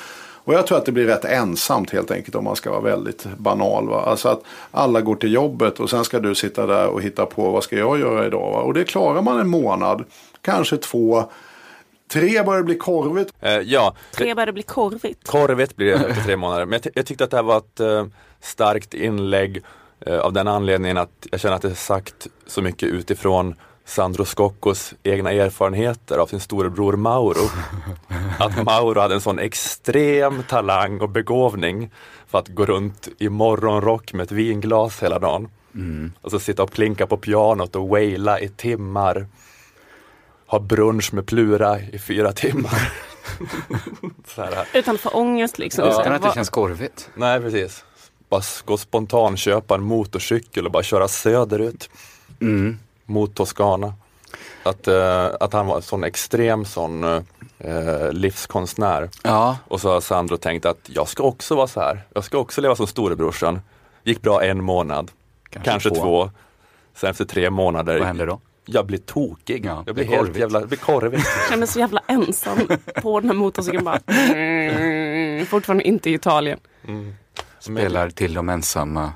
[0.44, 3.26] Och jag tror att det blir rätt ensamt helt enkelt om man ska vara väldigt
[3.38, 3.88] banal.
[3.90, 4.02] Va?
[4.02, 7.52] Alltså att alla går till jobbet och sen ska du sitta där och hitta på
[7.52, 8.52] vad ska jag göra idag.
[8.52, 8.60] Va?
[8.62, 10.04] Och det klarar man en månad,
[10.42, 11.24] kanske två.
[12.12, 13.34] Tre börjar bli korvigt.
[13.42, 15.28] Eh, ja, Tre börjar det bli korvigt.
[15.28, 16.66] Korvigt blir det efter tre månader.
[16.66, 18.06] Men jag, ty- jag tyckte att det här var ett eh,
[18.42, 19.64] starkt inlägg
[20.12, 24.94] av den anledningen att jag känner att det är sagt så mycket utifrån Sandro Scoccos
[25.04, 27.50] egna erfarenheter av sin storebror Mauro.
[28.40, 31.92] Att Mauro hade en sån extrem talang och begåvning
[32.28, 35.50] för att gå runt i morgonrock med ett vinglas hela dagen.
[36.22, 39.28] Och så sitta och plinka på pianot och waila i timmar.
[40.48, 42.92] Ha brunch med Plura i fyra timmar.
[44.28, 44.68] så här.
[44.74, 45.88] Utan att få ångest liksom.
[45.88, 47.10] Utan att det känns korvigt.
[47.16, 47.86] Nej, precis.
[48.30, 51.90] Bara s- gå spontant köpa en motorcykel och bara köra söderut
[52.42, 52.80] Mm.
[53.06, 53.94] mot Toscana.
[54.64, 57.04] Att, eh, att han var en sån extrem sån
[57.60, 59.10] eh, livskonstnär.
[59.24, 62.02] Ja, Och så har Sandro tänkt att jag ska också vara så här.
[62.14, 63.60] Jag ska också leva som storebrorsan.
[64.04, 65.12] Gick bra en månad,
[65.64, 66.32] kanske, två.
[66.96, 68.40] Sen efter tre månader, vad händer då?
[68.68, 69.66] jag blir tokig.
[69.66, 70.38] Ja, jag blir helt korvigt.
[70.40, 71.20] jävla, blir korvig.
[71.20, 72.58] Jag känner mig så jävla ensam
[73.02, 74.00] på den här motorcykeln bara.
[74.08, 76.60] Mm, fortfarande inte i Italien.
[77.66, 79.14] Spelar till de ensamma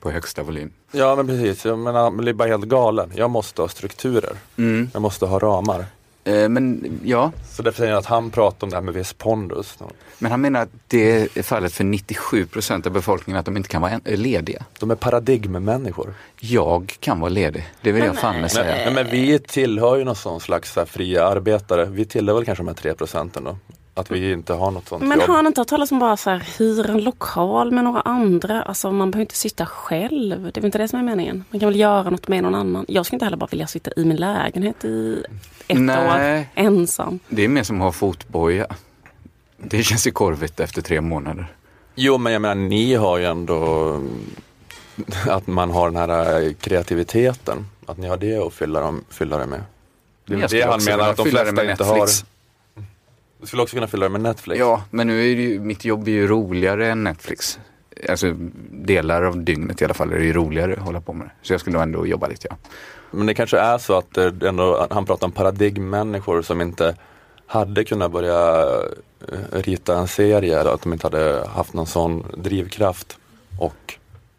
[0.00, 0.70] på högsta volym.
[0.92, 3.12] Ja men precis, jag menar, man blir bara helt galen.
[3.14, 4.36] Jag måste ha strukturer.
[4.56, 4.90] Mm.
[4.92, 5.84] Jag måste ha ramar.
[6.24, 9.12] Eh, men ja, Så därför säger jag att han pratar om det här med viss
[9.12, 9.78] pondus.
[10.18, 13.68] men han menar att det är fallet för 97 procent av befolkningen att de inte
[13.68, 14.64] kan vara eh, lediga.
[14.78, 16.14] De är paradigmmänniskor.
[16.40, 18.74] Jag kan vara ledig, det vill jag fan med Men, säga.
[18.74, 21.84] nej, men vi tillhör ju någon sån slags fria arbetare.
[21.84, 23.56] Vi tillhör väl kanske de här tre procenten då.
[23.98, 25.28] Att vi inte har något sånt Men jobb.
[25.28, 28.62] har han inte hört talas om bara så här, hyra en lokal med några andra?
[28.62, 30.42] Alltså man behöver inte sitta själv.
[30.42, 31.44] Det är väl inte det som är meningen.
[31.50, 32.84] Man kan väl göra något med någon annan.
[32.88, 35.24] Jag skulle inte heller bara vilja sitta i min lägenhet i
[35.68, 36.38] ett Nej.
[36.40, 37.18] år ensam.
[37.28, 38.66] Det är mer som att ha fotboja.
[39.56, 41.46] Det känns ju korvigt efter tre månader.
[41.94, 43.92] Jo men jag menar ni har ju ändå
[45.28, 47.66] att man har den här eh, kreativiteten.
[47.86, 49.60] Att ni har det att fylla, dem, fylla det med.
[50.24, 51.88] Det är det han menar att de flesta inte Netflix.
[52.22, 52.35] har.
[53.40, 54.58] Du skulle också kunna fylla det med Netflix.
[54.60, 57.58] Ja, men nu är ju, mitt jobb är ju roligare än Netflix.
[58.08, 58.34] Alltså
[58.70, 61.32] delar av dygnet i alla fall är det ju roligare att hålla på med det.
[61.42, 62.56] Så jag skulle nog ändå jobba lite ja.
[63.10, 66.96] Men det kanske är så att det ändå, han pratar om paradigmmänniskor som inte
[67.46, 68.64] hade kunnat börja
[69.32, 73.18] eh, rita en serie eller att de inte hade haft någon sån drivkraft
[73.60, 73.94] och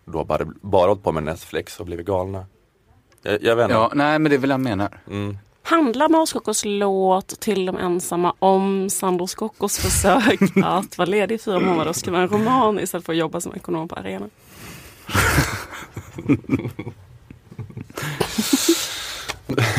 [0.06, 2.46] då bara, bara hållit på med Netflix och blivit galna.
[3.22, 3.74] Jag, jag vet inte.
[3.74, 5.00] Ja, nej men det är väl jag menar.
[5.08, 5.38] Mm.
[5.68, 11.60] Handlar Marskockos låt till de ensamma om Sandro Skockos försök att vara ledig i fyra
[11.60, 14.30] månader och skriva en roman istället för att jobba som ekonom på arenan?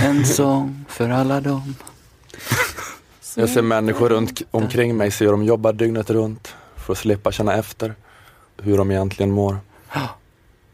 [0.05, 1.75] En sång för alla dem.
[3.37, 7.33] Jag ser människor runt omkring mig, ser hur de jobbar dygnet runt för att slippa
[7.33, 7.95] känna efter
[8.57, 9.59] hur de egentligen mår.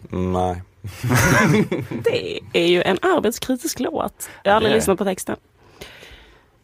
[0.09, 0.63] Nej.
[2.05, 4.29] Det är ju en arbetskritisk låt.
[4.43, 5.37] Jag har aldrig det är lyssnat på texten.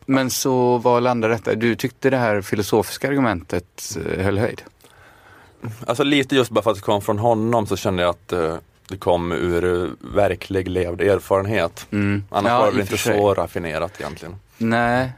[0.07, 1.55] Men så vad landar detta?
[1.55, 4.63] Du tyckte det här filosofiska argumentet eh, höll höjd?
[5.87, 8.57] Alltså lite just bara för att det kom från honom så kände jag att eh,
[8.89, 11.87] det kom ur eh, verklig levd erfarenhet.
[11.91, 12.25] Mm.
[12.31, 13.17] Annars Ja, var det inte sig.
[13.19, 14.37] så raffinerat egentligen.
[14.59, 15.13] Nej,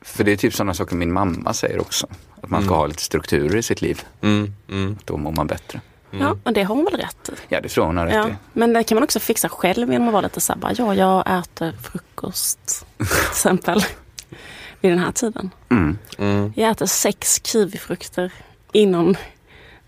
[0.00, 2.06] För det är typ sådana saker min mamma säger också.
[2.40, 2.78] Att man ska Mm.
[2.78, 4.02] ha lite strukturer i sitt liv.
[4.20, 4.96] Mm, mm.
[5.04, 5.80] Då mår man bättre.
[6.10, 7.32] Ja, och det har hon väl rätt i.
[7.48, 8.32] Ja, det tror hon har rätt Ja, i.
[8.52, 10.94] men det kan man också fixa själv genom att vara lite så här, bara, ja,
[10.94, 13.84] jag äter frukost till exempel
[14.80, 15.50] vid den här tiden.
[15.70, 15.98] Mm.
[16.18, 16.52] Mm.
[16.56, 18.32] Jag äter sex kiwifrukter
[18.72, 19.16] innan.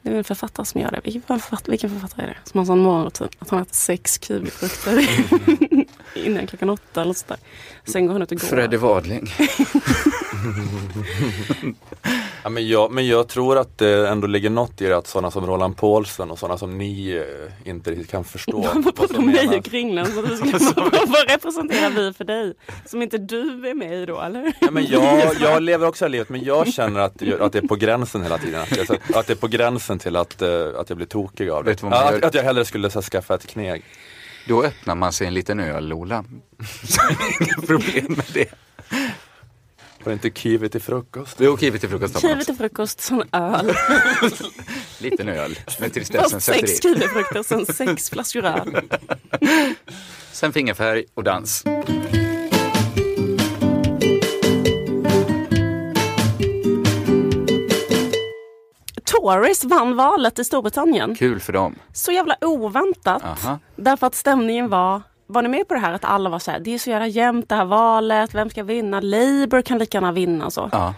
[0.02, 1.00] Det är en författare som gör det.
[1.04, 2.50] Vilken författare, vilken författare är det?
[2.50, 3.28] Som har en sån morgonrutin.
[3.38, 4.92] Att han äter sex kiwifrukter
[6.14, 7.38] innan klockan åtta eller sådär.
[7.84, 8.46] Sen går han ut och går.
[8.48, 9.32] Fredde Wadling.
[12.42, 15.30] Ja, men, jag, men jag tror att det ändå ligger något i det att sådana
[15.30, 18.62] som Roland Paulsen och sådana som ni eh, inte riktigt kan förstå.
[18.62, 20.06] Pratar som om mig och Kringlan?
[20.06, 20.46] Så du ska,
[20.76, 22.54] vad, vad representerar vi för dig?
[22.86, 24.52] Som inte du är med i då eller?
[24.60, 27.58] Ja, men jag, jag lever också det här livet men jag känner att, att det
[27.58, 28.60] är på gränsen hela tiden.
[28.60, 31.84] Att, att det är på gränsen till att, eh, att jag blir tokig av det.
[31.84, 33.82] Att, att jag hellre skulle så, här, skaffa ett kneg.
[34.50, 36.24] Då öppnar man sig en liten öl, Lola.
[36.84, 37.00] Så
[37.40, 38.50] Inga problem med det.
[40.04, 41.36] Var det inte kiwi till frukost?
[41.40, 43.72] Jo, kiwi till frukost Kiwi till frukost, sån öl.
[44.98, 46.82] Liten öl tristessen Först sätter sex i.
[46.82, 48.80] kiwifrukter, sen sex flaskor öl.
[50.32, 51.64] Sen fingerfärg och dans.
[59.10, 61.14] Tories vann valet i Storbritannien.
[61.14, 61.74] Kul för dem.
[61.92, 63.24] Så jävla oväntat.
[63.24, 63.58] Aha.
[63.76, 66.60] Därför att stämningen var, var ni med på det här att alla var så här,
[66.60, 69.00] det är så jävla jämnt det här valet, vem ska vinna?
[69.00, 70.68] Labour kan lika gärna vinna och så.
[70.72, 70.94] Ja.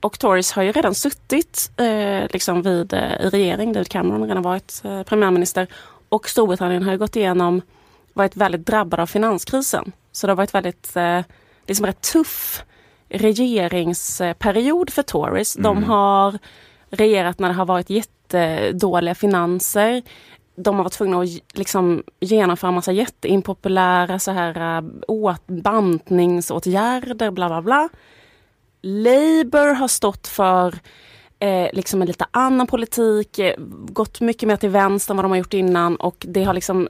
[0.00, 4.28] Och Tories har ju redan suttit eh, liksom vid, eh, i regering, David Cameron har
[4.28, 5.66] redan varit eh, premiärminister.
[6.08, 7.62] Och Storbritannien har ju gått igenom,
[8.12, 9.92] varit väldigt drabbad av finanskrisen.
[10.12, 11.20] Så det har varit väldigt, eh,
[11.66, 12.64] liksom rätt tuff
[13.08, 15.54] regeringsperiod för Tories.
[15.54, 16.38] De har
[16.92, 20.02] regerat när det har varit jättedåliga finanser.
[20.54, 27.48] De har varit tvungna att liksom genomföra massa jätteimpopulära så här, eh, åt, bantningsåtgärder, bla
[27.48, 27.88] bla bla.
[28.82, 30.74] Labour har stått för
[31.38, 33.54] eh, liksom en lite annan politik, eh,
[33.86, 36.88] gått mycket mer till vänster än vad de har gjort innan och det har liksom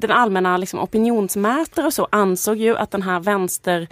[0.00, 3.88] den allmänna liksom, opinionsmätare och så ansåg ju att den här vänster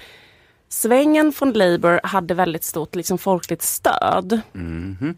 [0.72, 4.40] vänstersvängen från Labour hade väldigt stort liksom, folkligt stöd.
[4.52, 5.14] Mhm.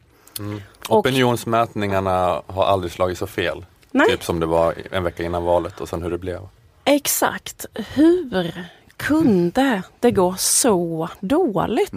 [0.88, 3.64] Och- Opinionsmätningarna har aldrig slagit så fel.
[3.90, 4.08] Nej.
[4.10, 6.40] Typ som det var en vecka innan valet och sen hur det blev.
[6.84, 7.66] Exakt.
[7.94, 8.54] Hur
[8.96, 11.90] kunde det gå så dåligt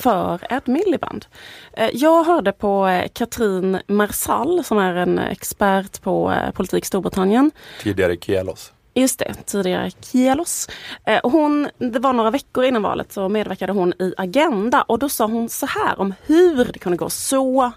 [0.00, 1.26] för Ed Miliband?
[1.72, 6.86] Eh, Jag hörde på eh, Katrin Marsall som är en expert på eh, politik i
[6.86, 7.50] Storbritannien.
[7.82, 8.72] Tidigare Kielos.
[8.94, 10.68] Just det, tidigare Kielos.
[11.04, 14.98] Eh, och Hon, det var några veckor innan valet så medverkade hon i Agenda och
[14.98, 17.72] då sa hon så här om hur det kunde gå så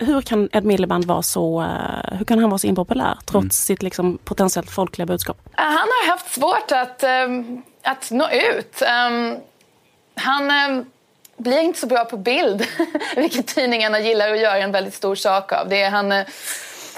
[0.00, 3.82] hur kan Ed Miliband vara så, eh, hur kan han vara så impopulär trots sitt
[3.82, 5.38] liksom, potentiellt folkliga budskap?
[5.52, 8.82] Han har haft svårt att, ehm, att nå ut.
[8.82, 9.36] Ehm,
[10.14, 10.84] han ehm,
[11.36, 12.66] blir inte så bra på bild,
[13.16, 15.68] vilket tidningarna gillar att göra en väldigt stor sak av.
[15.68, 16.26] Det är, han eh,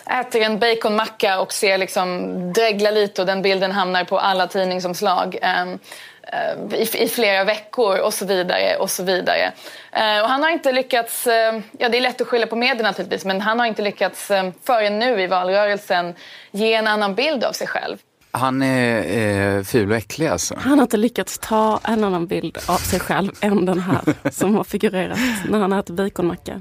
[0.06, 5.38] äter en baconmacka och ser liksom dregla lite och den bilden hamnar på alla tidningsomslag.
[5.42, 5.78] ehm,
[6.22, 8.76] eh, i, flera veckor och så vidare.
[8.76, 9.52] Och så vidare.
[9.92, 12.82] Eh, och han har inte lyckats, eh, ja det är lätt att skylla på media
[12.82, 16.14] naturligtvis, men han har inte lyckats eh, förrän nu i valrörelsen
[16.50, 17.98] ge en annan bild av sig själv.
[18.34, 20.54] Han är eh, ful och äcklig alltså.
[20.58, 24.00] Han har inte lyckats ta en annan bild av sig själv än den här
[24.30, 26.60] som har figurerat när han äter baconmacka.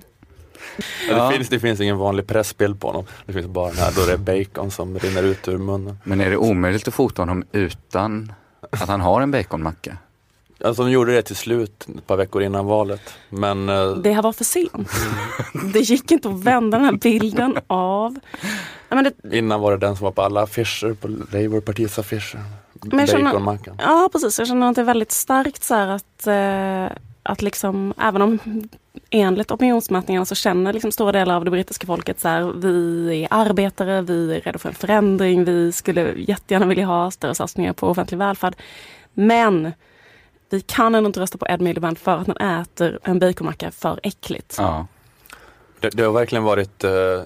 [1.09, 1.29] Ja.
[1.29, 3.05] Det, finns, det finns ingen vanlig pressbild på honom.
[3.25, 5.97] Det finns bara den här då det är bacon som rinner ut ur munnen.
[6.03, 8.33] Men är det omöjligt att fota honom utan
[8.69, 9.97] att han har en baconmacka?
[10.65, 13.13] Alltså de gjorde det till slut ett par veckor innan valet.
[13.29, 14.89] Men eh, Det här var för sent.
[15.73, 18.19] Det gick inte att vända den här bilden av...
[18.89, 22.39] Det, innan var det den som var på alla affischer, på Labourpartiets affischer.
[22.73, 23.75] Baconmackan.
[23.79, 27.93] ja precis, jag känner att det är väldigt starkt så här att, eh, att liksom,
[27.97, 28.39] även om
[29.09, 33.27] enligt opinionsmätningarna så känner liksom stora delar av det brittiska folket så här, vi är
[33.31, 37.87] arbetare, vi är redo för en förändring, vi skulle jättegärna vilja ha större satsningar på
[37.87, 38.55] offentlig välfärd.
[39.13, 39.71] Men
[40.49, 43.99] vi kan ändå inte rösta på Ed Miliband för att han äter en baconmacka för
[44.03, 44.55] äckligt.
[44.57, 44.87] Ja.
[45.79, 47.21] Det, det har verkligen varit eh,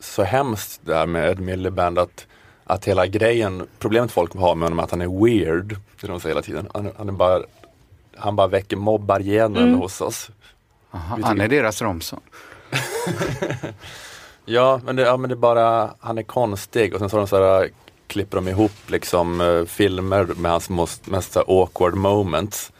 [0.00, 2.26] så hemskt där med Ed Miliband att,
[2.64, 5.76] att hela grejen, problemet folk har med honom är att han är weird.
[6.00, 6.68] Det de säger hela tiden.
[6.74, 7.42] Han, han, är bara,
[8.20, 9.80] han bara väcker mobbargenen Mm.
[9.80, 10.30] hos oss.
[10.90, 12.20] Aha, han är deras Romson.
[14.44, 17.20] Ja men, det, ja, men det är bara, han är konstig och sen så har
[17.20, 17.68] de så här,
[18.06, 22.72] klipper de ihop liksom eh, filmer med hans most, mest så här, awkward moments.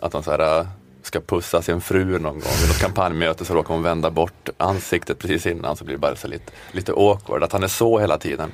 [0.00, 0.66] Att han så här, eh,
[1.02, 5.18] ska pussa sin fru någon gång vid något kampanjmöte så råkar hon vända bort ansiktet
[5.18, 7.42] precis innan så blir det bara så lite, lite awkward.
[7.42, 8.52] Att han är så hela tiden.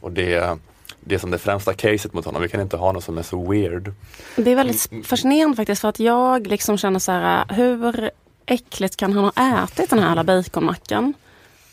[0.00, 0.58] Och det,
[1.00, 2.42] det är som det främsta caset mot honom.
[2.42, 3.92] Vi kan inte ha något som är så weird.
[4.36, 8.10] Det är väldigt fascinerande faktiskt för att jag liksom känner så här, hur
[8.46, 11.14] äckligt kan han ha ätit den här alla baconmackan?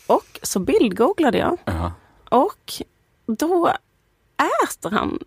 [0.06, 1.92] Och så bildgooglade jag Ja.
[2.28, 2.72] och
[3.26, 3.72] då
[4.64, 5.18] äter han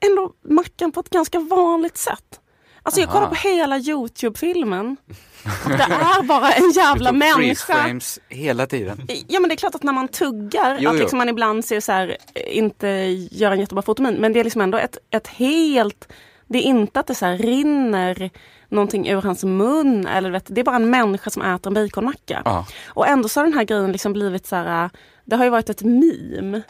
[0.00, 2.40] ändå mackan på ett ganska vanligt sätt.
[2.86, 4.96] Alltså jag kollar på hela Youtube-filmen.
[5.66, 8.00] Det är bara en jävla människa.
[8.28, 9.06] hela tiden.
[9.28, 11.00] Ja men det är klart att när man tuggar Jo, att jo.
[11.00, 12.88] liksom man ibland ser så här, eh, inte
[13.30, 14.14] gör en jättebra fotomin.
[14.14, 16.08] Men det är liksom ändå ett, ett helt,
[16.46, 18.30] det är inte att det så här rinner
[18.68, 20.06] någonting ur hans mun.
[20.06, 22.42] Eller vet, det är bara en människa som äter en baconmacka.
[22.44, 22.66] Ja.
[22.86, 24.90] Och ändå så har den här grejen liksom blivit så här,
[25.24, 26.62] det har ju varit ett meme.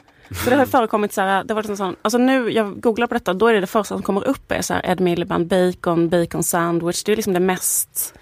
[0.45, 3.07] Så det har förekommit så här, det har varit en sån, alltså nu, jag googlar
[3.07, 5.47] på detta, då är det det första som kommer upp är så här Ed Miliband
[5.47, 7.05] bacon, bacon sandwich.
[7.05, 8.15] Det är liksom det mest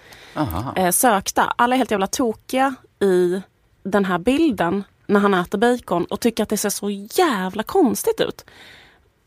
[0.75, 1.53] eh, sökta.
[1.57, 3.41] Alla är helt jävla tokiga i
[3.83, 8.21] den här bilden när han äter bacon och tycker att det ser så jävla konstigt
[8.21, 8.45] ut.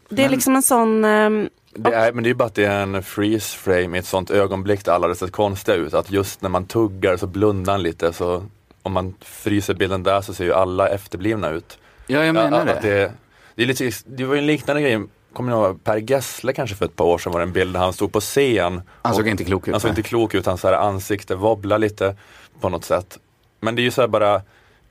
[0.09, 1.05] Det är Men- liksom en sån...
[1.05, 3.99] ehm, Det är, men det är ju bara att det är en freeze frame i
[4.01, 5.95] ett sånt ögonblick där alla hade sett konstiga ut.
[5.95, 8.12] Att just när man tuggar så blundar han lite.
[8.12, 8.45] Så
[8.83, 11.79] om man fryser bilden där så ser ju alla efterblivna ut.
[12.09, 12.90] Ja, jag menar att det.
[12.90, 13.12] det.
[13.54, 15.00] Det, är lite, det var ju en liknande grej.
[15.32, 17.72] Kommer ni ihåg Per Gessle kanske för ett par år sedan var det en bild
[17.74, 18.82] där han stod på scen.
[19.02, 19.74] Han såg och- inte klok ut.
[19.74, 19.98] Han såg nej.
[19.98, 22.16] inte klok ut, hans ansikte wobblar lite
[22.61, 23.18] på något sätt.
[23.61, 24.42] Men det är ju så här bara,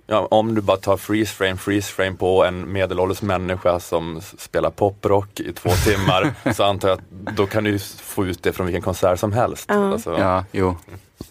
[0.07, 4.69] ja, om du bara tar freeze frame, freeze frame på en medelålders människa som spelar
[4.69, 8.65] poprock i två timmar så antar jag att då kan du få ut det från
[8.65, 9.65] vilken konsert som helst.
[9.67, 9.91] Ja.
[9.91, 10.75] Alltså, Ja, jo.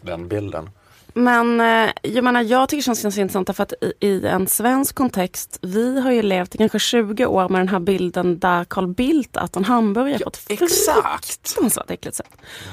[0.01, 0.71] Den bilden.
[1.19, 4.47] Men eh, jag menar, jag tycker det känns ganska intressant därför att i, i en
[4.47, 8.65] svensk kontext, vi har ju levt i kanske 20 år med den här bilden där
[8.65, 11.49] Carl Bildt äter en hamburgare på ett exakt.
[11.49, 12.31] fruktansvärt äckligt sätt.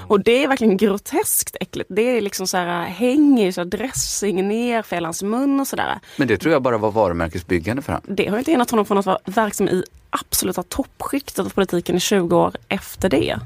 [0.08, 1.89] Och det är verkligen groteskt äckligt.
[1.94, 5.68] Det är liksom så här, hänger så här dressing ner för hela hans mun och
[5.68, 6.00] sådär.
[6.18, 8.16] Men det tror jag bara var varumärkesbyggande för honom.
[8.16, 12.00] Det har inte hindrat honom från att vara verksam i absoluta toppskiktet av politiken i
[12.00, 13.39] 20 år efter det.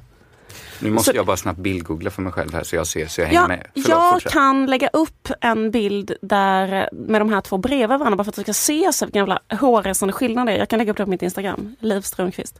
[0.81, 3.21] Nu måste Så- jag bara snabbt bildgoogla för mig själv här så jag ser så
[3.21, 3.67] jag hänger Ja, med.
[3.73, 4.31] Förlåt, jag fortsätt.
[4.31, 8.35] kan lägga upp en bild där med de här två bredvid varandra bara för att
[8.35, 10.57] du ska se så vilken jävla hårresande skillnad det är.
[10.57, 12.59] Jag kan lägga upp det på mitt Instagram, Liv Strömquist.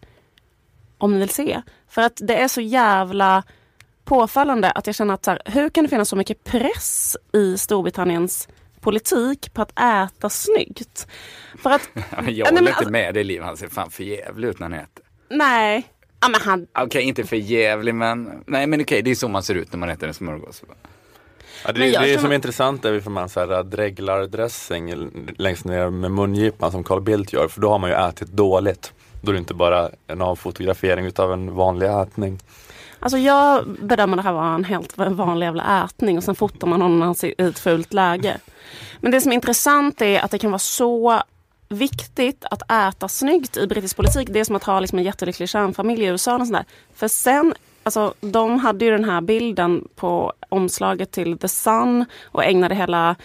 [0.97, 1.61] Om ni vill se.
[1.89, 3.43] För att det är så jävla
[4.05, 7.57] påfallande att jag känner att så här, hur kan det finnas så mycket press i
[7.57, 8.47] Storbritanniens
[8.81, 11.07] politik på att äta snyggt?
[11.61, 14.03] För att, men jag men håller inte alltså- med dig Liv, han ser fan för
[14.03, 15.03] jävlig ut när han äter.
[15.29, 15.87] nej,
[16.21, 19.43] ja, men han, Okej, inte för jävlig men, nej men okej, det är så man
[19.43, 20.63] ser ut när man äter en smörgås.
[21.65, 24.93] Ja, det, det känner- som är intressant är ifall man så här, dreglar dressing
[25.37, 27.47] längst ner med mungipan som Carl Bildt gör.
[27.47, 28.93] För då har man ju ätit dåligt.
[29.21, 32.39] Då är det inte bara en avfotografering utav en vanlig ätning.
[32.99, 36.81] Alltså jag bedömer det här vara en helt vanlig jävla ätning och sen fotar man
[36.81, 38.37] honom när han ser i ett fult läge.
[39.01, 41.21] Men det som är intressant är att det kan vara så
[41.69, 44.27] viktigt att äta snyggt i brittisk politik.
[44.31, 46.33] Det är som att ha liksom en jättelycklig kärnfamilj i USA.
[46.33, 46.65] Och sånt där.
[46.95, 47.53] För sen,
[47.83, 53.15] alltså, de hade ju den här bilden på omslaget till The Sun och ägnade hela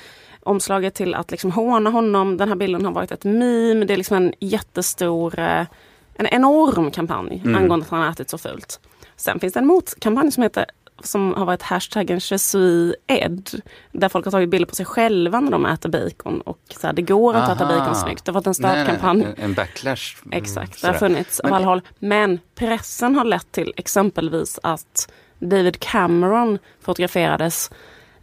[0.42, 2.36] omslaget till att liksom håna honom.
[2.36, 3.84] Den här bilden har varit ett meme.
[3.84, 5.66] Det är liksom en jättestor, eh,
[6.14, 7.62] en enorm kampanj Mm.
[7.62, 8.80] angående att han har ätit så fult.
[9.16, 10.66] Sen finns det en motkampanj som heter
[11.06, 13.50] som har varit hashtaggen Je suis Ed.
[13.92, 16.40] Där folk har tagit bilder på sig själva när de äter bacon.
[16.40, 18.24] Och så här, det går inte att äta bacon snyggt.
[18.24, 19.22] Det har varit en stödkampanj.
[19.24, 20.16] en- En backlash.
[20.24, 21.08] Mm, Exakt, det har sådär.
[21.08, 21.80] funnits av alla håll.
[21.98, 27.70] Men pressen har lett till exempelvis att David Cameron fotograferades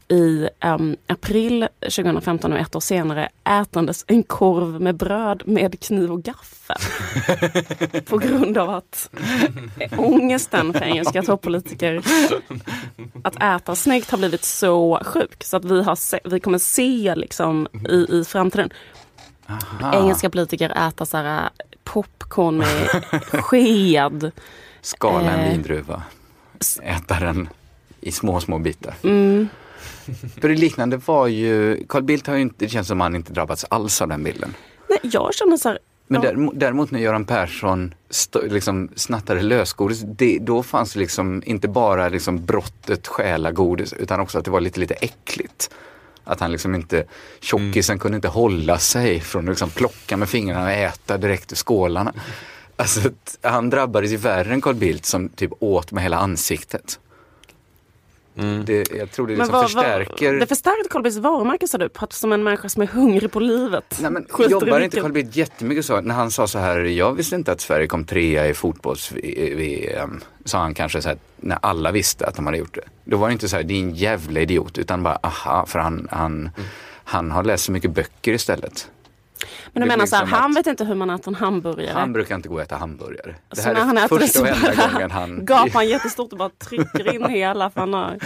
[0.09, 3.29] i em, april 2015 och ett år senare
[3.61, 6.77] ätandes en korv med bröd med kniv och gaffel.
[8.05, 9.09] På grund av att
[9.97, 12.01] ångesten för engelska toppolitiker
[13.23, 17.15] att äta snyggt har blivit så sjuk så att vi, har se, vi kommer se
[17.15, 18.69] liksom i, i framtiden
[19.47, 19.93] Aha.
[19.93, 21.49] engelska politiker äta så här äh,
[21.83, 22.67] popcorn med
[23.43, 24.31] sked.
[24.81, 25.51] Skala en Eh.
[25.51, 26.03] vindruva.
[26.83, 27.49] Äta den
[28.01, 28.93] i små, små bitar.
[29.03, 29.47] Mm.
[30.41, 33.33] För det liknande var ju, Carl Bildt har ju inte, det känns som han inte
[33.33, 34.53] drabbats alls av den bilden.
[34.89, 39.41] Nej, jag känner så här, Men ja, däremot, däremot när Göran Persson st- liksom snattade
[39.41, 44.45] lösgodis, det, då fanns det liksom inte bara liksom brottet stjäla godis utan också att
[44.45, 45.69] det var lite, lite äckligt.
[46.23, 47.03] Att han liksom inte,
[47.39, 51.55] tjockisen kunde inte hålla sig från att liksom plocka med fingrarna och äta direkt ur
[51.55, 52.13] skålarna.
[52.75, 56.99] Alltså att han drabbades ju värre än Carl Bildt som typ åt med hela ansiktet.
[58.65, 60.33] Det, jag tror det liksom vad- vad- förstärker...
[60.33, 63.31] det förstärker Carl Bildts varumärke sa du, på att som en människa som är hungrig
[63.31, 63.99] på livet.
[64.01, 65.01] Nej, men jobbar i inte.
[65.01, 66.01] Carl Bildt jättemycket så?
[66.01, 70.21] När han sa så här, jag visste inte att Sverige kom trea i fotbolls-VM.
[70.45, 72.81] Sa han kanske så här, när alla visste att de hade gjort det.
[73.05, 76.49] Då var det inte så här, din jävla idiot, utan bara aha, för han, han,
[77.03, 78.89] han har läst så mycket böcker istället.
[79.73, 81.93] Men du menar så här, han vet inte hur man äter en hamburgare.
[81.93, 83.35] Han brukar inte gå och äta hamburgare.
[83.49, 85.45] Det så här när han är äter det första och enda bara gången han...
[85.45, 87.69] gapar han jättestort och bara trycker in hela.
[87.69, 88.17] För han har...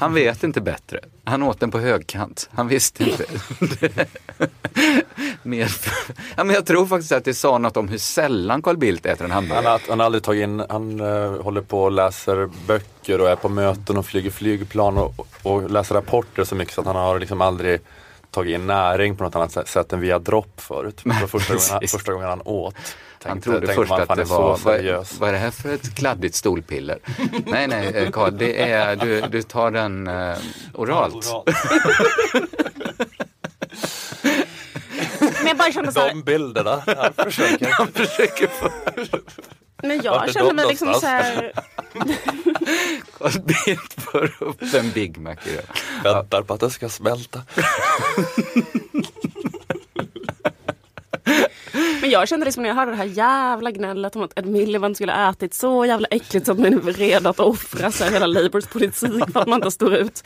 [0.00, 1.00] Han vet inte bättre.
[1.24, 2.48] Han åt den på högkant.
[2.52, 3.24] Han visste inte.
[5.42, 5.70] Mer...
[6.36, 9.24] ja, men jag tror faktiskt att det sa något om hur sällan Carl Bildt äter
[9.24, 9.72] en Han hamburgare.
[9.72, 13.36] har, han har aldrig tagit in, han eh, håller på och läser böcker och är
[13.36, 17.18] på möten och flyger flygplan och, och läser rapporter så mycket så att han har
[17.18, 17.80] liksom aldrig
[18.30, 21.00] tagit in näring på något annat sätt- än via dropp förut.
[21.04, 22.74] Det var första gången, han- första gången han åt.
[23.22, 25.74] Han Tänkte- trodde tänkte först man, att det var, vad, vad är det här för
[25.74, 26.98] ett kladdigt stolpiller?
[27.46, 30.36] nej, nej, eh, Carl, det är, du, du tar den eh,
[30.74, 31.26] oralt.
[35.60, 37.70] bara kände så här, De bilderna, han försöker.
[37.78, 38.48] Han försöker
[39.82, 41.12] men jag är kände de mig liksom så någonstans?
[41.12, 41.52] här,
[43.66, 45.64] Bildt för upp en Big Mac i det.
[46.04, 47.42] Väntar på att det ska smälta.
[52.00, 54.96] Men jag kände liksom när jag hörde det här jävla gnället om att Ed Miliband
[54.96, 58.66] skulle ätit så jävla äckligt att man är redo att offra så här, hela Labours
[58.66, 60.24] politik för att man inte står ut.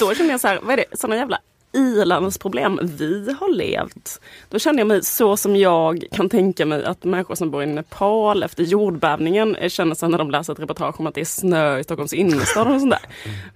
[0.00, 1.40] Då kände jag så här, vad är det, sådana jävla
[1.72, 4.20] ilandsproblem vi har levt.
[4.48, 7.66] Då kände jag mig så som jag kan tänka mig att människor som bor i
[7.66, 11.78] Nepal efter jordbävningen känner sig när de läser ett reportage om att det är snö
[11.78, 13.02] i Stockholms innerstad och sånt där.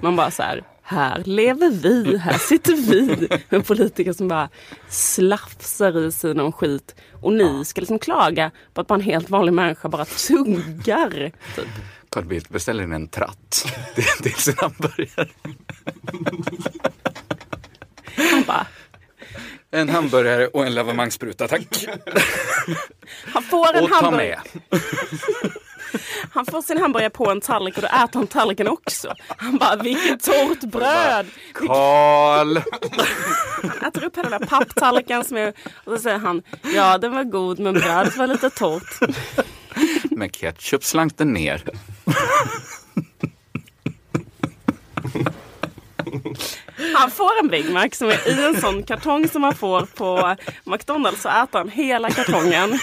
[0.02, 4.48] Man bara så här, här lever vi, här sitter vi med politiker som bara
[4.88, 6.94] slafsar i sig någon skit.
[7.22, 11.32] Och ni ska liksom klaga på att bara en helt vanlig människa bara tuggar.
[11.56, 11.68] Typ.
[12.08, 15.28] Carl Bildt beställer en tratt till, till sin hamburgare.
[18.16, 18.66] Han bara,
[19.70, 21.86] En hamburgare och en lavemangsspruta, tack.
[23.32, 24.40] han får en Och hamburgare.
[26.32, 29.14] Han får sin hamburgare på en tallrik och då äter han tallriken också.
[29.36, 31.26] Han bara, vilket torrt bröd!
[31.54, 32.58] Carl!
[33.62, 35.48] Han äter upp hela den där papptallriken som är,
[35.84, 36.42] och så säger han,
[36.74, 39.00] ja den var god men brödet var lite torrt.
[40.10, 41.62] Med ketchup slank den ner.
[46.96, 50.36] Han får en Big Mac som är i en sån kartong som man får på
[50.64, 52.78] McDonalds så äter han hela kartongen.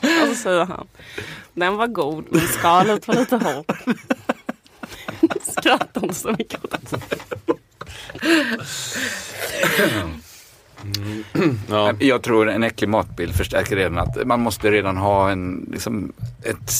[0.00, 0.88] Och så säger han,
[1.54, 3.72] den var god men skalet var lite hårt.
[5.42, 7.00] Skrattar inte så mycket åt det.
[11.68, 11.92] Ja.
[11.98, 16.12] Jag tror en äcklig matbild förstärker redan att man måste redan ha en, liksom,
[16.44, 16.72] ett,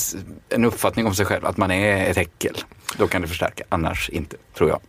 [0.49, 2.57] en uppfattning om sig själv, att man är ett äckel.
[2.97, 4.79] Då kan det förstärka, annars inte, tror jag.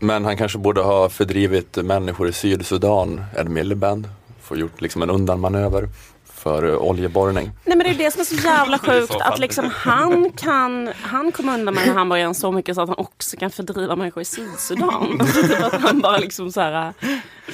[0.00, 4.08] Men han kanske borde ha fördrivit människor i Sydsudan, Ed Miliband,
[4.42, 5.88] få gjort liksom en undanmanöver
[6.24, 7.50] för eh, oljeborrning.
[7.64, 11.32] Nej men det är det som är så jävla sjukt att liksom han kan, han
[11.32, 14.24] kommer undan med den hamburgaren så mycket så att han också kan fördriva människor i
[14.24, 15.20] Sydsudan.
[15.20, 16.92] Alltså typ att han bara liksom så här,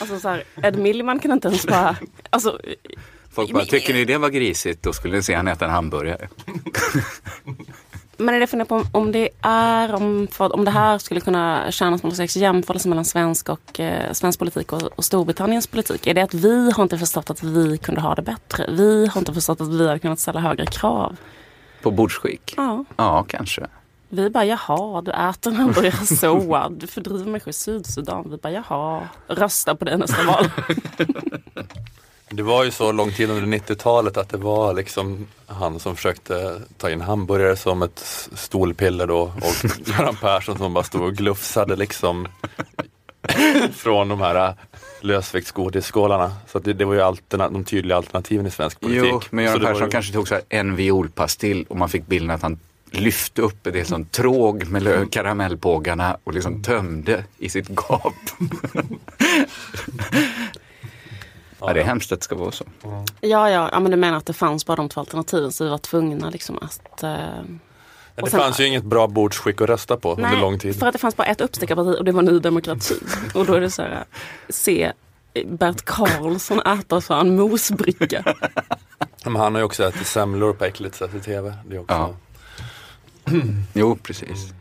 [0.00, 1.96] alltså så här, Ed Miliband kan inte ens bara,
[2.30, 2.58] alltså
[3.30, 4.82] Folk bara, tycker ni det var grisigt?
[4.82, 6.28] Då skulle ni se han äta en hamburgare.
[8.16, 11.70] Men är det funderar på om, om det är om, om det här skulle kunna
[11.70, 16.06] tjäna som någon slags jämförelse mellan svensk, och, eh, svensk politik och, och Storbritanniens politik.
[16.06, 18.66] Är det att vi har inte förstått att vi kunde ha det bättre?
[18.70, 21.16] Vi har inte förstått att vi hade kunnat ställa högre krav.
[21.82, 22.54] På bordsskick?
[22.56, 22.84] Ja.
[22.96, 23.66] Ja, kanske.
[24.08, 28.30] Vi bara jaha, du äter en hamburgare så, du fördriver människor i Sydsudan.
[28.30, 30.44] Vi bara jaha, rösta på det nästa val.
[32.36, 36.60] Det var ju så lång tid under 90-talet att det var liksom han som försökte
[36.78, 37.98] ta in hamburgare som ett
[38.34, 42.28] stolpiller då och Göran Persson som bara stod och glufsade liksom
[43.74, 44.54] från de här
[45.00, 46.32] lösviktsgodisskålarna.
[46.52, 49.08] Så det, det var ju alterna- de tydliga alternativen i svensk politik.
[49.12, 52.30] Jo, men Göran det Persson ju- kanske tog så en violpastill och man fick bilden
[52.30, 52.58] att han
[52.90, 58.12] lyfte upp ett sånt tråg med lö- karamellpågarna och liksom tömde i sitt gap.
[61.60, 62.64] ja, det är hemskt att det ska vara så.
[63.20, 65.70] Ja, ja, ja, men du menar att det fanns bara de två alternativen så vi
[65.70, 67.02] var tvungna liksom att...
[67.02, 67.10] Eh,
[68.14, 70.78] Det sen- fanns ju inget bra bordsskick att rösta på under lång tid.
[70.78, 72.94] för att det fanns bara ett uppstickarparti och det var Ny Demokrati.
[73.34, 74.04] och då är det så här,
[74.48, 74.92] se
[75.46, 78.34] Bert Karlsson äta så en mosbricka.
[79.24, 81.54] Men han har ju också ätit semlor på äckligt sätt i tv.
[81.68, 81.94] Det är också...
[81.94, 82.14] Ja.
[83.74, 84.52] Jo, precis.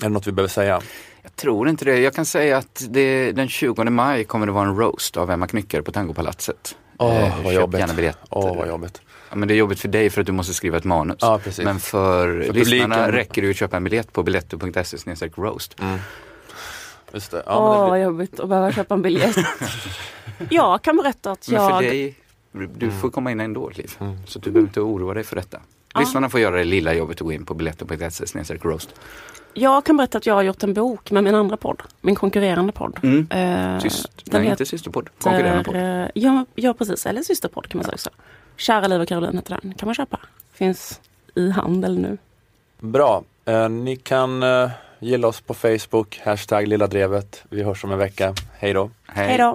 [0.00, 0.80] Är det något vi behöver säga?
[1.22, 1.98] Jag tror inte det.
[1.98, 5.46] Jag kan säga att det, den 20 maj kommer det vara en roast av Emma
[5.46, 6.76] Knyckare på Tangopalatset.
[6.98, 7.80] Åh, Eh, vad köp jobbigt.
[7.80, 8.22] gärna biljetter.
[8.30, 9.00] Åh, vad jobbigt.
[9.30, 11.18] Ja, men det är jobbigt för dig för att du måste skriva ett manus.
[11.44, 11.64] Precis.
[11.64, 15.76] Men för, För lyssnarna publiken- räcker det att köpa en biljett på biletto.se snedstreck roast.
[17.12, 17.36] Just det.
[17.36, 19.36] Åh, Ja, men det vad jobbigt att behöva köpa en biljett.
[20.50, 21.82] jag kan berätta att Men för jag...
[21.82, 22.14] dig,
[22.76, 23.96] du får komma in ändå Liv.
[24.26, 25.58] Så du behöver inte oroa dig för detta.
[25.98, 27.54] Lyssnarna får göra det lilla jobbet att gå in på
[28.26, 28.88] snedstreck roast.
[29.54, 32.72] Jag kan berätta att jag har gjort en bok med min andra podd, min konkurrerande
[32.72, 32.98] podd.
[33.02, 33.26] Mm.
[33.30, 35.08] Eh, Syst, nej, heter- inte systerpodd.
[35.22, 35.76] Konkurrerande podd.
[35.76, 37.06] eh, Ja, ja, precis.
[37.06, 38.10] Eller systerpodd kan man säga också.
[38.56, 39.74] Kära Liv och Caroline heter den.
[39.74, 40.20] Kan man köpa.
[40.52, 41.00] Finns
[41.34, 42.18] i handel nu.
[42.78, 43.22] Bra.
[43.44, 47.42] Eh, ni kan eh, gilla oss på Facebook, hashtag Lilla Drevet.
[47.50, 48.34] Vi hörs om en vecka.
[48.58, 48.90] Hej då.
[49.06, 49.54] Hej då.